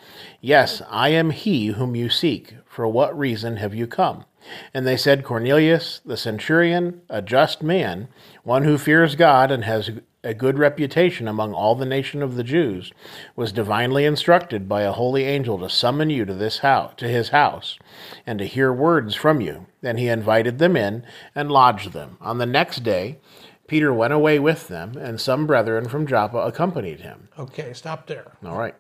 Yes, 0.42 0.82
I 0.90 1.10
am 1.10 1.32
he 1.32 1.68
whom 1.68 1.96
you 1.96 2.10
seek. 2.10 2.56
For 2.66 2.88
what 2.88 3.18
reason 3.18 3.58
have 3.58 3.74
you 3.74 3.88
come? 3.88 4.26
And 4.74 4.86
they 4.86 4.98
said, 4.98 5.24
Cornelius, 5.24 6.00
the 6.06 6.18
centurion, 6.18 7.02
a 7.10 7.22
just 7.22 7.62
man, 7.62 8.08
one 8.44 8.64
who 8.64 8.78
fears 8.78 9.16
God 9.16 9.52
and 9.52 9.64
has 9.66 9.92
a 10.24 10.34
good 10.34 10.58
reputation 10.60 11.28
among 11.28 11.54
all 11.54 11.76
the 11.76 11.86
nation 11.86 12.22
of 12.22 12.36
the 12.36 12.44
Jews, 12.44 12.92
was 13.36 13.52
divinely 13.52 14.06
instructed 14.06 14.68
by 14.68 14.82
a 14.82 14.92
holy 14.92 15.24
angel 15.24 15.58
to 15.60 15.70
summon 15.70 16.10
you 16.10 16.26
to 16.26 16.34
this 16.34 16.60
house, 16.60 16.94
to 16.98 17.08
his 17.08 17.30
house, 17.30 17.78
and 18.26 18.38
to 18.40 18.46
hear 18.46 18.74
words 18.74 19.16
from 19.16 19.42
you. 19.42 19.68
Then 19.82 19.98
he 19.98 20.08
invited 20.08 20.60
them 20.60 20.76
in 20.76 21.06
and 21.34 21.52
lodged 21.52 21.94
them. 21.94 22.18
On 22.20 22.38
the 22.38 22.46
next 22.46 22.84
day, 22.84 23.20
Peter 23.68 23.94
went 23.94 24.14
away 24.14 24.40
with 24.40 24.68
them, 24.70 24.98
and 24.98 25.20
some 25.20 25.46
brethren 25.46 25.88
from 25.88 26.08
Joppa 26.08 26.38
accompanied 26.38 27.02
him. 27.02 27.28
Okay, 27.38 27.74
stop 27.74 28.08
there. 28.08 28.32
All 28.46 28.58
right. 28.58 28.76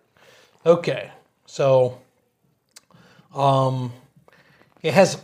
Okay, 0.65 1.11
so 1.45 1.99
um, 3.35 3.91
it 4.81 4.93
has 4.93 5.21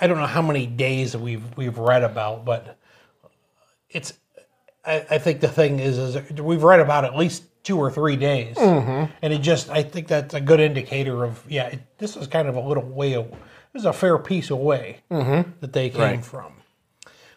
I 0.00 0.06
don't 0.06 0.18
know 0.18 0.26
how 0.26 0.42
many 0.42 0.66
days 0.66 1.16
we've 1.16 1.44
we've 1.56 1.78
read 1.78 2.02
about, 2.02 2.44
but 2.44 2.78
it's 3.90 4.14
I, 4.84 5.06
I 5.10 5.18
think 5.18 5.40
the 5.40 5.48
thing 5.48 5.78
is, 5.78 5.98
is 5.98 6.32
we've 6.40 6.62
read 6.62 6.80
about 6.80 7.04
at 7.04 7.16
least 7.16 7.44
two 7.62 7.78
or 7.78 7.90
three 7.90 8.16
days, 8.16 8.56
and 8.58 9.08
it 9.32 9.38
just 9.40 9.70
I 9.70 9.82
think 9.82 10.08
that's 10.08 10.34
a 10.34 10.40
good 10.40 10.60
indicator 10.60 11.24
of 11.24 11.44
yeah, 11.48 11.66
it, 11.68 11.98
this 11.98 12.16
is 12.16 12.26
kind 12.26 12.48
of 12.48 12.56
a 12.56 12.60
little 12.60 12.82
way. 12.84 13.12
This 13.72 13.80
is 13.82 13.86
a 13.86 13.92
fair 13.92 14.18
piece 14.18 14.50
away 14.50 15.00
that 15.08 15.72
they 15.72 15.88
came 15.90 16.00
Right. 16.00 16.24
from. 16.24 16.52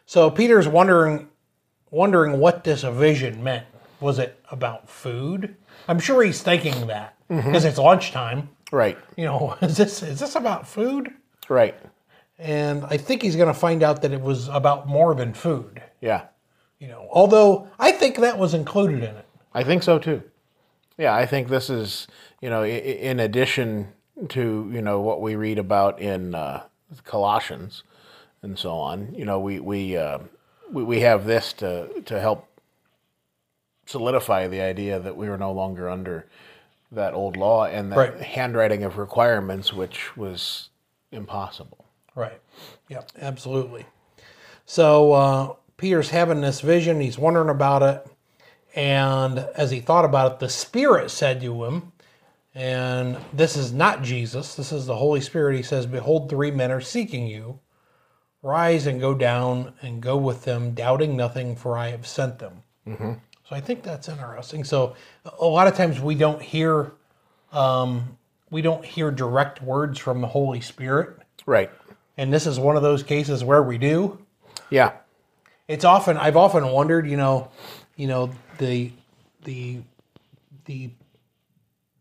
So 0.07 0.29
Peter's 0.29 0.67
wondering, 0.67 1.29
wondering 1.91 2.39
what 2.39 2.63
this 2.63 2.83
vision 2.83 3.43
meant. 3.43 3.65
Was 3.99 4.19
it 4.19 4.39
about 4.51 4.89
food? 4.89 5.55
I'm 5.87 5.99
sure 5.99 6.23
he's 6.23 6.41
thinking 6.41 6.87
that 6.87 7.15
because 7.27 7.65
it's 7.65 7.77
lunchtime. 7.77 8.49
Right. 8.71 8.97
You 9.15 9.25
know, 9.25 9.57
is 9.61 9.77
this 9.77 10.03
is 10.03 10.19
this 10.19 10.35
about 10.35 10.67
food? 10.67 11.11
Right. 11.49 11.75
And 12.37 12.83
I 12.85 12.97
think 12.97 13.21
he's 13.21 13.35
going 13.35 13.47
to 13.47 13.59
find 13.59 13.81
out 13.81 14.01
that 14.01 14.11
it 14.11 14.21
was 14.21 14.49
about 14.49 14.87
more 14.87 15.15
than 15.15 15.33
food. 15.33 15.81
Yeah. 16.01 16.25
You 16.79 16.89
know, 16.89 17.07
although 17.11 17.69
I 17.79 17.91
think 17.91 18.17
that 18.17 18.37
was 18.37 18.53
included 18.53 18.97
in 18.97 19.15
it. 19.15 19.25
I 19.53 19.63
think 19.63 19.83
so 19.83 19.97
too. 19.97 20.21
Yeah, 20.97 21.15
I 21.15 21.25
think 21.25 21.47
this 21.47 21.69
is, 21.69 22.07
you 22.41 22.49
know, 22.49 22.63
in 22.63 23.19
addition 23.19 23.93
to, 24.29 24.69
you 24.71 24.81
know, 24.81 25.01
what 25.01 25.21
we 25.21 25.35
read 25.35 25.57
about 25.57 25.99
in 25.99 26.35
uh, 26.35 26.63
Colossians 27.03 27.83
and 28.41 28.57
so 28.57 28.71
on, 28.71 29.13
you 29.15 29.25
know, 29.25 29.39
we 29.39 29.59
we, 29.59 29.97
uh, 29.97 30.19
we 30.71 30.83
we 30.83 30.99
have 31.01 31.25
this 31.25 31.53
to 31.53 32.01
to 32.05 32.19
help 32.19 32.47
solidify 33.85 34.47
the 34.47 34.61
idea 34.61 34.99
that 34.99 35.15
we 35.15 35.27
are 35.27 35.37
no 35.37 35.51
longer 35.51 35.89
under 35.89 36.25
that 36.91 37.13
old 37.13 37.37
law 37.37 37.65
and 37.65 37.91
that 37.91 37.97
Right. 37.97 38.21
handwriting 38.21 38.83
of 38.83 38.97
requirements, 38.97 39.73
which 39.73 40.15
was 40.17 40.69
impossible. 41.11 41.85
Right. 42.15 42.39
Yeah, 42.89 43.01
Absolutely. 43.19 43.85
So 44.65 45.11
uh, 45.13 45.53
Peter's 45.77 46.09
having 46.09 46.41
this 46.41 46.61
vision. 46.61 46.99
He's 46.99 47.17
wondering 47.19 47.49
about 47.49 47.83
it, 47.83 48.07
and 48.75 49.39
as 49.55 49.69
he 49.69 49.79
thought 49.79 50.05
about 50.05 50.33
it, 50.33 50.39
the 50.39 50.49
Spirit 50.49 51.11
said 51.11 51.39
to 51.41 51.65
him, 51.65 51.91
and 52.55 53.17
this 53.33 53.55
is 53.57 53.71
not 53.73 54.01
Jesus. 54.01 54.55
This 54.55 54.71
is 54.71 54.85
the 54.87 54.95
Holy 54.95 55.21
Spirit. 55.21 55.57
He 55.57 55.61
says, 55.61 55.85
"Behold, 55.85 56.29
three 56.29 56.49
men 56.51 56.71
are 56.71 56.81
seeking 56.81 57.27
you. 57.27 57.59
Rise 58.45 58.85
and 58.85 59.01
go 59.01 59.15
down 59.15 59.73
and 59.81 60.01
go 60.01 60.15
with 60.17 60.43
them, 60.45 60.75
doubting 60.75 61.17
nothing, 61.17 61.55
for 61.55 61.77
I 61.77 61.89
have 61.89 62.05
sent 62.05 62.39
them." 62.39 62.61
So 63.49 63.55
I 63.55 63.59
think 63.59 63.83
that's 63.83 64.07
interesting. 64.07 64.63
So 64.63 64.95
a 65.39 65.45
lot 65.45 65.67
of 65.67 65.75
times 65.75 65.99
we 65.99 66.15
don't 66.15 66.41
hear 66.41 66.91
um, 67.51 68.17
we 68.51 68.61
don't 68.61 68.85
hear 68.85 69.11
direct 69.11 69.61
words 69.61 69.97
from 69.99 70.21
the 70.21 70.27
Holy 70.27 70.61
Spirit. 70.61 71.17
Right. 71.45 71.71
And 72.17 72.31
this 72.31 72.45
is 72.45 72.59
one 72.59 72.75
of 72.77 72.83
those 72.83 73.03
cases 73.03 73.43
where 73.43 73.63
we 73.63 73.77
do. 73.77 74.19
Yeah. 74.69 74.93
It's 75.67 75.83
often 75.83 76.17
I've 76.17 76.37
often 76.37 76.67
wondered, 76.67 77.07
you 77.07 77.17
know, 77.17 77.49
you 77.95 78.07
know, 78.07 78.31
the 78.59 78.91
the 79.43 79.81
the 80.65 80.91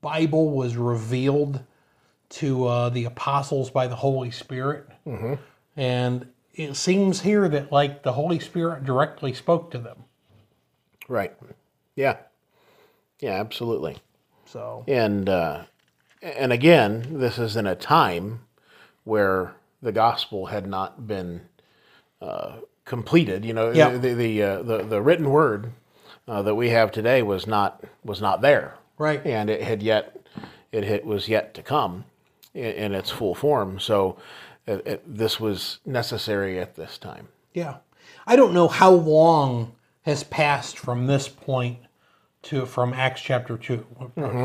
Bible 0.01 0.51
was 0.51 0.77
revealed 0.77 1.63
to 2.31 2.67
uh, 2.67 2.89
the 2.91 3.05
apostles 3.07 3.71
by 3.71 3.87
the 3.87 3.97
Holy 3.97 4.31
Spirit, 4.31 4.87
and 5.77 6.27
it 6.55 6.75
seems 6.77 7.23
here 7.23 7.49
that 7.49 7.73
like 7.73 8.03
the 8.03 8.13
Holy 8.13 8.39
Spirit 8.39 8.85
directly 8.85 9.33
spoke 9.33 9.71
to 9.73 9.79
them. 9.79 10.05
Right. 11.09 11.35
Yeah. 11.97 12.17
Yeah, 13.21 13.33
absolutely. 13.41 13.99
So 14.47 14.85
And 14.89 15.29
uh, 15.29 15.65
and 16.23 16.53
again, 16.53 17.19
this 17.21 17.39
is 17.39 17.57
in 17.57 17.67
a 17.67 17.75
time 17.75 18.41
where 19.05 19.55
the 19.83 19.93
gospel 19.93 20.47
had 20.47 20.67
not 20.67 21.07
been 21.07 21.43
uh, 22.21 22.57
completed. 22.85 23.45
You 23.45 23.55
know, 23.55 23.71
Yeah. 23.71 23.97
the 23.97 24.15
the, 24.15 24.43
uh, 24.43 24.63
the 24.63 24.79
the 24.85 25.03
written 25.03 25.31
word 25.31 25.73
uh, 26.29 26.43
that 26.43 26.55
we 26.55 26.71
have 26.71 26.93
today 26.93 27.23
was 27.23 27.47
not 27.47 27.85
was 28.05 28.21
not 28.21 28.41
there, 28.41 28.75
right, 28.99 29.25
and 29.27 29.51
it 29.51 29.63
had 29.63 29.83
yet 29.83 30.17
it 30.73 30.85
had, 30.85 31.05
was 31.05 31.29
yet 31.29 31.55
to 31.55 31.63
come 31.63 32.05
in, 32.55 32.65
in 32.65 32.95
its 32.95 33.11
full 33.11 33.35
form. 33.35 33.79
So 33.81 34.17
it, 34.67 34.87
it, 34.87 35.03
this 35.07 35.39
was 35.41 35.81
necessary 35.85 36.59
at 36.59 36.75
this 36.77 36.99
time. 36.99 37.29
yeah. 37.53 37.77
I 38.27 38.37
don't 38.37 38.55
know 38.55 38.69
how 38.69 38.91
long 38.91 39.73
has 40.03 40.25
passed 40.25 40.79
from 40.79 41.07
this 41.07 41.29
point 41.29 41.79
to 42.43 42.65
from 42.67 42.93
Acts 42.95 43.21
chapter 43.21 43.57
2 43.59 43.87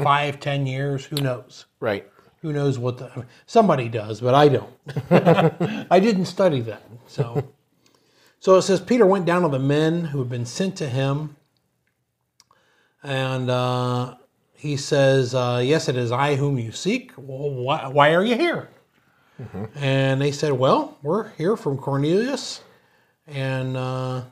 Five, 0.04 0.40
ten 0.40 0.66
years, 0.68 1.06
who 1.06 1.18
knows? 1.18 1.66
Right. 1.80 2.06
Who 2.42 2.52
knows 2.54 2.78
what 2.80 2.98
the 2.98 3.26
somebody 3.46 3.88
does, 3.90 4.22
but 4.22 4.34
I 4.34 4.48
don't. 4.50 4.74
I 5.92 6.00
didn't 6.00 6.26
study 6.26 6.62
that. 6.62 6.84
So 7.08 7.50
so 8.40 8.56
it 8.56 8.62
says 8.64 8.80
Peter 8.82 9.06
went 9.06 9.26
down 9.26 9.42
to 9.44 9.50
the 9.50 9.60
men 9.60 10.06
who 10.06 10.20
had 10.20 10.30
been 10.30 10.46
sent 10.46 10.76
to 10.78 10.88
him, 10.90 11.36
and 13.04 13.50
uh, 13.50 14.16
he 14.54 14.78
says, 14.78 15.36
uh, 15.36 15.62
"Yes, 15.64 15.90
it 15.90 15.96
is 15.98 16.12
I 16.12 16.36
whom 16.36 16.58
you 16.58 16.72
seek. 16.72 17.12
Well, 17.18 17.50
why, 17.50 17.88
why 17.88 18.14
are 18.14 18.24
you 18.24 18.36
here?" 18.36 18.70
And 19.76 20.22
they 20.22 20.32
said, 20.32 20.54
"Well, 20.54 20.98
we're 21.02 21.30
here 21.32 21.56
from 21.56 21.78
Cornelius, 21.78 22.62
and 23.28 23.78
uh, 23.78 24.24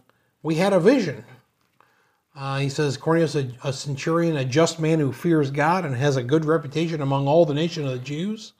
we 0.43 0.55
had 0.55 0.73
a 0.73 0.79
vision." 0.79 1.23
Uh, 2.35 2.59
he 2.59 2.69
says, 2.69 2.97
Cornelius, 2.97 3.33
a, 3.33 3.49
a 3.63 3.73
centurion, 3.73 4.37
a 4.37 4.45
just 4.45 4.79
man 4.79 4.99
who 4.99 5.11
fears 5.11 5.49
God 5.49 5.85
and 5.85 5.95
has 5.95 6.17
a 6.17 6.23
good 6.23 6.45
reputation 6.45 7.01
among 7.01 7.27
all 7.27 7.45
the 7.47 7.53
nation 7.55 7.83
of 7.83 7.91
the 7.93 7.97
Jews, 7.97 8.53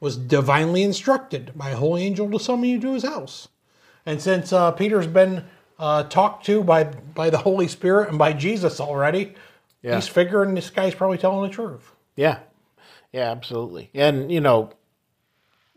was 0.00 0.16
divinely 0.16 0.82
instructed 0.82 1.52
by 1.54 1.68
a 1.70 1.76
holy 1.76 2.02
angel 2.02 2.30
to 2.30 2.38
summon 2.38 2.70
you 2.70 2.80
to 2.80 2.94
his 2.94 3.02
house. 3.02 3.48
And 4.06 4.22
since 4.22 4.54
uh, 4.54 4.70
Peter's 4.72 5.06
been 5.06 5.44
uh, 5.78 6.04
talked 6.04 6.46
to 6.46 6.62
by, 6.64 6.84
by 6.84 7.28
the 7.28 7.36
Holy 7.38 7.68
Spirit 7.68 8.08
and 8.08 8.18
by 8.18 8.32
Jesus 8.32 8.80
already, 8.80 9.34
Yeah. 9.82 9.96
he's 9.96 10.08
figuring 10.08 10.54
this 10.54 10.70
guy's 10.70 10.94
probably 10.94 11.18
telling 11.18 11.42
the 11.46 11.54
truth. 11.54 11.92
Yeah, 12.16 12.38
yeah, 13.12 13.30
absolutely. 13.30 13.90
And 13.92 14.32
you 14.32 14.40
know, 14.40 14.70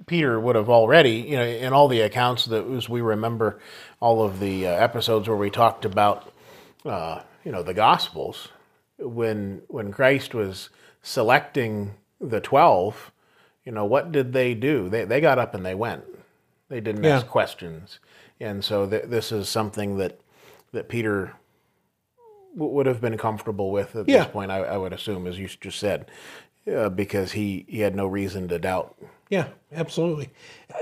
Peter 0.05 0.39
would 0.39 0.55
have 0.55 0.69
already, 0.69 1.15
you 1.27 1.35
know, 1.35 1.43
in 1.43 1.73
all 1.73 1.87
the 1.87 2.01
accounts 2.01 2.45
that 2.45 2.65
as 2.67 2.87
we 2.87 3.01
remember, 3.01 3.59
all 3.99 4.23
of 4.23 4.39
the 4.39 4.67
uh, 4.67 4.71
episodes 4.71 5.27
where 5.27 5.37
we 5.37 5.49
talked 5.49 5.85
about, 5.85 6.31
uh, 6.85 7.21
you 7.43 7.51
know, 7.51 7.63
the 7.63 7.73
Gospels, 7.73 8.49
when 8.99 9.61
when 9.67 9.91
Christ 9.91 10.33
was 10.33 10.69
selecting 11.01 11.95
the 12.21 12.39
twelve, 12.39 13.11
you 13.65 13.71
know, 13.71 13.85
what 13.85 14.11
did 14.11 14.33
they 14.33 14.53
do? 14.53 14.87
They 14.87 15.03
they 15.03 15.19
got 15.19 15.39
up 15.39 15.53
and 15.55 15.65
they 15.65 15.75
went. 15.75 16.03
They 16.69 16.79
didn't 16.79 17.03
Yeah. 17.03 17.15
ask 17.17 17.27
questions, 17.27 17.99
and 18.39 18.63
so 18.63 18.87
th- 18.87 19.05
this 19.05 19.31
is 19.31 19.49
something 19.49 19.97
that 19.97 20.19
that 20.73 20.89
Peter 20.89 21.33
w- 22.55 22.73
would 22.73 22.85
have 22.85 23.01
been 23.01 23.17
comfortable 23.17 23.71
with 23.71 23.95
at 23.95 24.07
Yeah. 24.07 24.23
this 24.23 24.31
point. 24.31 24.51
I, 24.51 24.59
I 24.59 24.77
would 24.77 24.93
assume, 24.93 25.27
as 25.27 25.39
you 25.39 25.47
just 25.47 25.79
said, 25.79 26.09
uh, 26.71 26.89
because 26.89 27.31
he 27.33 27.65
he 27.67 27.79
had 27.81 27.95
no 27.95 28.07
reason 28.07 28.47
to 28.49 28.59
doubt. 28.59 28.95
Yeah, 29.29 29.47
absolutely. 29.73 30.29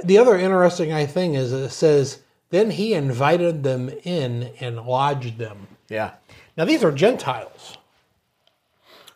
The 0.04 0.18
other 0.18 0.36
interesting 0.38 0.94
I 0.94 1.06
thing 1.06 1.34
is 1.34 1.52
it 1.52 1.70
says, 1.70 2.20
then 2.52 2.72
he 2.72 2.94
invited 2.94 3.64
them 3.64 3.90
in 4.04 4.52
and 4.60 4.78
lodged 4.86 5.38
them. 5.38 5.68
Yeah, 5.90 6.12
Now 6.58 6.66
these 6.66 6.84
are 6.84 6.92
Gentiles. 6.92 7.78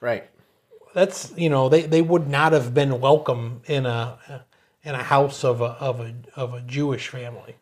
right. 0.02 0.28
that's 0.94 1.32
you 1.38 1.50
know 1.50 1.70
they, 1.70 1.84
they 1.84 2.02
would 2.02 2.28
not 2.28 2.54
have 2.54 2.74
been 2.74 3.00
welcome 3.00 3.62
in 3.66 3.86
a 3.86 4.44
in 4.84 4.96
a 4.96 5.04
house 5.04 5.44
of 5.44 5.62
a 5.62 5.66
of 5.80 6.00
a 6.00 6.14
of 6.36 6.54
a 6.54 6.62
Jewish 6.62 7.08
family. 7.10 7.56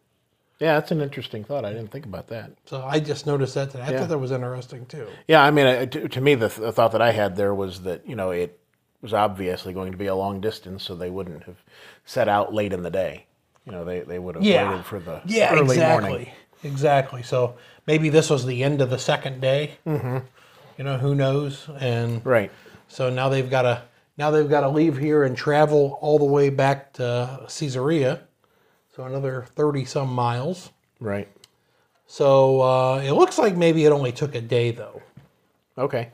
Yeah, 0.59 0.73
that's 0.79 0.91
an 0.91 1.01
interesting 1.01 1.43
thought. 1.43 1.65
I 1.65 1.69
didn't 1.71 1.91
think 1.91 2.05
about 2.05 2.27
that. 2.29 2.51
So 2.65 2.81
I 2.83 2.99
just 2.99 3.27
noticed 3.27 3.53
that 3.55 3.69
today. 3.69 3.83
I 3.83 3.91
Yeah. 3.91 3.99
thought 3.99 4.09
that 4.09 4.17
was 4.17 4.31
interesting 4.31 4.87
too. 4.87 5.07
Yeah, 5.27 5.43
I 5.43 5.51
mean, 5.51 5.87
to, 5.89 6.07
to 6.09 6.19
me, 6.21 6.33
the, 6.33 6.49
th- 6.49 6.59
the 6.61 6.71
thought 6.71 6.93
that 6.93 7.01
I 7.01 7.11
had 7.11 7.35
there 7.35 7.53
was 7.53 7.81
that 7.83 8.07
you 8.07 8.15
know 8.15 8.31
it 8.31 8.59
was 9.01 9.13
obviously 9.13 9.73
going 9.73 9.91
to 9.91 9.97
be 9.97 10.07
a 10.07 10.15
long 10.15 10.41
distance, 10.41 10.83
so 10.83 10.95
they 10.95 11.09
wouldn't 11.09 11.43
have 11.43 11.57
set 12.05 12.27
out 12.27 12.53
late 12.53 12.73
in 12.73 12.81
the 12.83 12.89
day. 12.89 13.25
You 13.65 13.71
know, 13.71 13.83
they, 13.85 13.99
they 14.01 14.17
would 14.19 14.35
have 14.35 14.43
Yeah. 14.43 14.69
waited 14.71 14.85
for 14.85 14.99
the 14.99 15.21
Yeah, 15.25 15.53
early 15.53 15.61
exactly, 15.75 16.09
morning. 16.09 16.31
exactly. 16.63 17.23
So 17.23 17.55
maybe 17.85 18.09
this 18.09 18.29
was 18.29 18.45
the 18.45 18.63
end 18.63 18.81
of 18.81 18.89
the 18.89 18.97
second 18.97 19.41
day. 19.41 19.73
Mm-hmm. 19.85 20.17
You 20.77 20.83
know, 20.83 20.97
who 20.97 21.15
knows? 21.15 21.67
And 21.79 22.25
Right. 22.25 22.51
so 22.87 23.09
now 23.09 23.29
they've 23.29 23.49
got 23.49 23.63
to 23.63 23.81
now 24.17 24.31
they've 24.31 24.49
got 24.49 24.61
to 24.61 24.69
leave 24.69 24.97
here 24.97 25.23
and 25.25 25.37
travel 25.37 25.99
all 26.01 26.17
the 26.17 26.25
way 26.25 26.49
back 26.49 26.93
to 26.93 27.41
Caesarea. 27.49 28.21
So 28.95 29.03
another 29.03 29.45
thirty 29.55 29.85
some 29.85 30.11
miles. 30.11 30.71
Right. 30.99 31.27
So 32.07 32.61
uh, 32.61 33.01
it 33.05 33.11
looks 33.11 33.37
like 33.37 33.55
maybe 33.55 33.85
it 33.85 33.91
only 33.91 34.11
took 34.11 34.33
a 34.33 34.41
day 34.41 34.71
though. 34.71 35.01
Okay. 35.77 36.09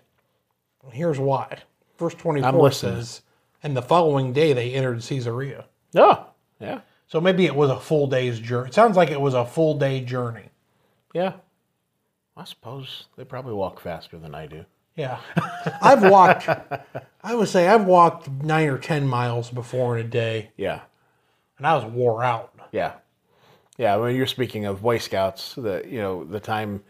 Here's 0.91 1.19
why. 1.19 1.59
Verse 2.03 2.13
24 2.15 2.51
listening. 2.61 2.95
says, 2.95 3.21
And 3.63 3.75
the 3.77 3.81
following 3.81 4.33
day 4.33 4.53
they 4.53 4.73
entered 4.73 5.01
Caesarea. 5.01 5.65
Oh, 5.95 6.25
yeah. 6.59 6.81
So 7.07 7.21
maybe 7.21 7.45
it 7.45 7.55
was 7.55 7.69
a 7.69 7.79
full 7.79 8.07
day's 8.07 8.39
journey. 8.39 8.69
It 8.69 8.73
sounds 8.73 8.97
like 8.97 9.11
it 9.11 9.21
was 9.21 9.33
a 9.33 9.45
full 9.45 9.77
day 9.77 10.01
journey. 10.01 10.49
Yeah. 11.13 11.33
I 12.35 12.43
suppose 12.45 13.05
they 13.15 13.23
probably 13.23 13.53
walk 13.53 13.79
faster 13.79 14.17
than 14.17 14.33
I 14.33 14.47
do. 14.47 14.65
Yeah. 14.95 15.19
I've 15.81 16.03
walked, 16.03 16.47
I 17.23 17.35
would 17.35 17.47
say 17.49 17.67
I've 17.67 17.85
walked 17.85 18.29
nine 18.29 18.67
or 18.69 18.77
10 18.79 19.07
miles 19.07 19.49
before 19.51 19.97
in 19.97 20.05
a 20.05 20.09
day, 20.09 20.49
Yeah. 20.57 20.81
and 21.57 21.65
I 21.67 21.75
was 21.75 21.85
wore 21.85 22.23
out. 22.23 22.53
Yeah. 22.71 22.93
Yeah. 23.77 23.95
When 23.97 24.15
you're 24.15 24.25
speaking 24.27 24.65
of 24.65 24.81
Boy 24.81 24.97
Scouts, 24.97 25.53
the 25.55 25.83
you 25.87 25.99
know 25.99 26.23
the 26.23 26.39
time 26.39 26.83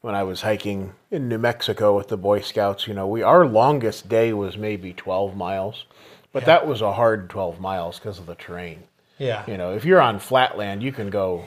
when 0.00 0.14
I 0.14 0.22
was 0.22 0.42
hiking 0.42 0.92
in 1.10 1.28
New 1.28 1.38
Mexico 1.38 1.96
with 1.96 2.08
the 2.08 2.16
Boy 2.16 2.40
Scouts. 2.40 2.86
You 2.86 2.94
know, 2.94 3.06
we 3.06 3.22
our 3.22 3.46
longest 3.46 4.08
day 4.08 4.32
was 4.32 4.56
maybe 4.56 4.92
12 4.92 5.36
miles, 5.36 5.84
but 6.32 6.44
that 6.46 6.66
was 6.66 6.80
a 6.80 6.92
hard 6.92 7.28
12 7.30 7.60
miles 7.60 7.98
because 7.98 8.18
of 8.18 8.26
the 8.26 8.34
terrain. 8.34 8.84
Yeah. 9.18 9.44
You 9.48 9.56
know, 9.56 9.74
if 9.74 9.84
you're 9.84 10.00
on 10.00 10.18
flatland, 10.20 10.82
you 10.82 10.92
can 10.92 11.10
go 11.10 11.46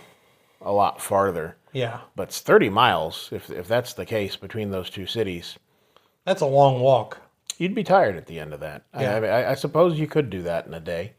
a 0.61 0.71
lot 0.71 1.01
farther. 1.01 1.55
Yeah. 1.71 2.01
But 2.15 2.23
it's 2.29 2.41
30 2.41 2.69
miles, 2.69 3.29
if, 3.31 3.49
if 3.49 3.67
that's 3.67 3.93
the 3.93 4.05
case 4.05 4.35
between 4.35 4.71
those 4.71 4.89
two 4.89 5.05
cities, 5.07 5.57
That's 6.25 6.41
a 6.41 6.45
long 6.45 6.81
walk. 6.81 7.17
you'd 7.57 7.73
be 7.73 7.83
tired 7.85 8.17
at 8.17 8.27
the 8.27 8.39
end 8.41 8.53
of 8.53 8.59
that. 8.59 8.83
Yeah. 8.93 9.15
I, 9.15 9.25
I, 9.25 9.51
I 9.51 9.55
suppose 9.55 9.97
you 9.97 10.05
could 10.07 10.29
do 10.29 10.41
that 10.43 10.65
in 10.67 10.73
a 10.73 10.81
day. 10.81 11.13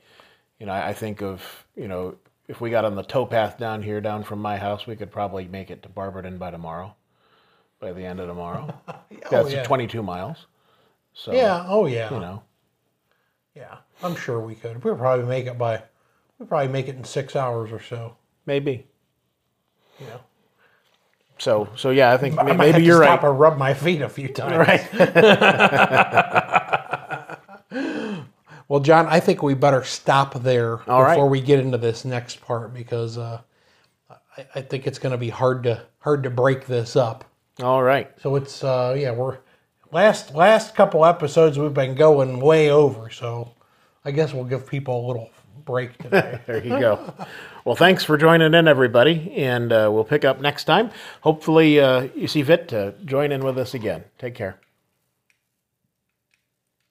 You 0.61 0.67
know, 0.67 0.73
I, 0.73 0.89
I 0.89 0.93
think 0.93 1.23
of, 1.23 1.65
you 1.75 1.89
know, 1.89 2.17
if 2.49 2.61
we 2.61 2.69
got 2.69 2.85
on 2.85 2.97
the 2.97 3.03
towpath 3.03 3.57
down 3.57 3.83
here, 3.83 4.03
down 4.03 4.23
from 4.25 4.41
my 4.41 4.59
house, 4.59 4.87
we 4.87 4.95
could 4.95 5.11
probably 5.11 5.49
make 5.49 5.71
it 5.71 5.83
to 5.85 5.89
Barberton 5.89 6.37
by 6.37 6.51
tomorrow, 6.51 6.95
by 7.83 7.93
the 7.93 8.07
end 8.07 8.21
of 8.21 8.29
tomorrow. 8.29 8.73
That's 9.31 9.53
yeah. 9.53 9.65
22 9.65 10.03
miles. 10.03 10.47
So, 11.13 11.33
Yeah. 11.33 11.67
Oh, 11.69 11.85
yeah. 11.87 12.11
you 12.15 12.21
know, 12.21 12.43
Yeah. 13.55 13.77
I'm 14.03 14.17
sure 14.17 14.41
we 14.41 14.55
could. 14.55 14.83
We'll 14.83 14.97
probably 14.97 15.27
make 15.27 15.45
it 15.47 15.59
by, 15.59 15.83
we'll 16.39 16.49
probably 16.49 16.69
make 16.69 16.89
it 16.89 16.97
in 16.97 17.05
six 17.05 17.37
hours 17.37 17.71
or 17.73 17.83
so. 17.83 18.17
maybe. 18.47 18.87
You 20.01 20.07
know. 20.07 20.21
So, 21.39 21.69
so 21.77 21.91
yeah, 21.91 22.13
I 22.13 22.17
think 22.17 22.39
I 22.39 22.45
maybe 22.45 22.67
have 22.67 22.77
to 22.77 22.83
you're 22.83 23.01
right. 23.01 23.07
stop 23.07 23.23
right. 23.25 23.31
and 23.31 23.41
rub 23.41 23.59
my 23.59 23.75
feet 23.75 24.01
a 24.01 24.09
few 24.09 24.29
times. 24.29 24.57
Right. 24.57 24.89
Well, 28.69 28.81
John, 28.81 29.07
I 29.07 29.21
think 29.21 29.43
we 29.43 29.53
better 29.53 29.85
stop 29.85 30.33
there 30.43 30.81
All 30.89 31.03
right. 31.03 31.11
before 31.15 31.29
we 31.29 31.43
get 31.43 31.59
into 31.59 31.77
this 31.77 32.07
next 32.07 32.41
part 32.41 32.73
because 32.73 33.19
uh, 33.19 33.43
I, 34.09 34.47
I 34.55 34.61
think 34.63 34.87
it's 34.87 34.99
going 34.99 35.11
to 35.11 35.19
be 35.19 35.29
hard 35.29 35.65
to 35.65 35.83
hard 35.99 36.23
to 36.23 36.31
break 36.31 36.67
this 36.67 36.97
up. 36.97 37.27
All 37.63 37.83
right. 37.83 38.11
So 38.21 38.37
it's 38.37 38.65
uh, 38.65 38.95
yeah, 38.99 39.13
we're 39.13 39.39
last 39.93 40.35
last 40.35 40.75
couple 40.75 41.05
episodes 41.05 41.59
we've 41.59 41.73
been 41.75 41.95
going 41.95 42.41
way 42.41 42.71
over. 42.71 43.11
So 43.11 43.55
I 44.05 44.11
guess 44.11 44.33
we'll 44.33 44.45
give 44.45 44.67
people 44.67 45.05
a 45.05 45.07
little 45.07 45.31
break 45.65 45.97
today. 46.03 46.41
There 46.47 46.65
you 46.65 46.79
go. 46.81 47.15
well, 47.65 47.77
thanks 47.77 48.05
for 48.05 48.17
joining 48.17 48.55
in, 48.55 48.67
everybody, 48.67 49.33
and 49.37 49.73
uh, 49.73 49.89
we'll 49.93 50.05
pick 50.05 50.25
up 50.25 50.41
next 50.41 50.65
time. 50.65 50.91
Hopefully, 51.21 51.79
uh, 51.81 52.09
you 52.15 52.27
see 52.27 52.43
fit 52.43 52.69
to 52.69 52.95
join 53.05 53.31
in 53.33 53.45
with 53.45 53.59
us 53.59 53.75
again. 53.75 54.05
Take 54.19 54.35
care. 54.35 54.59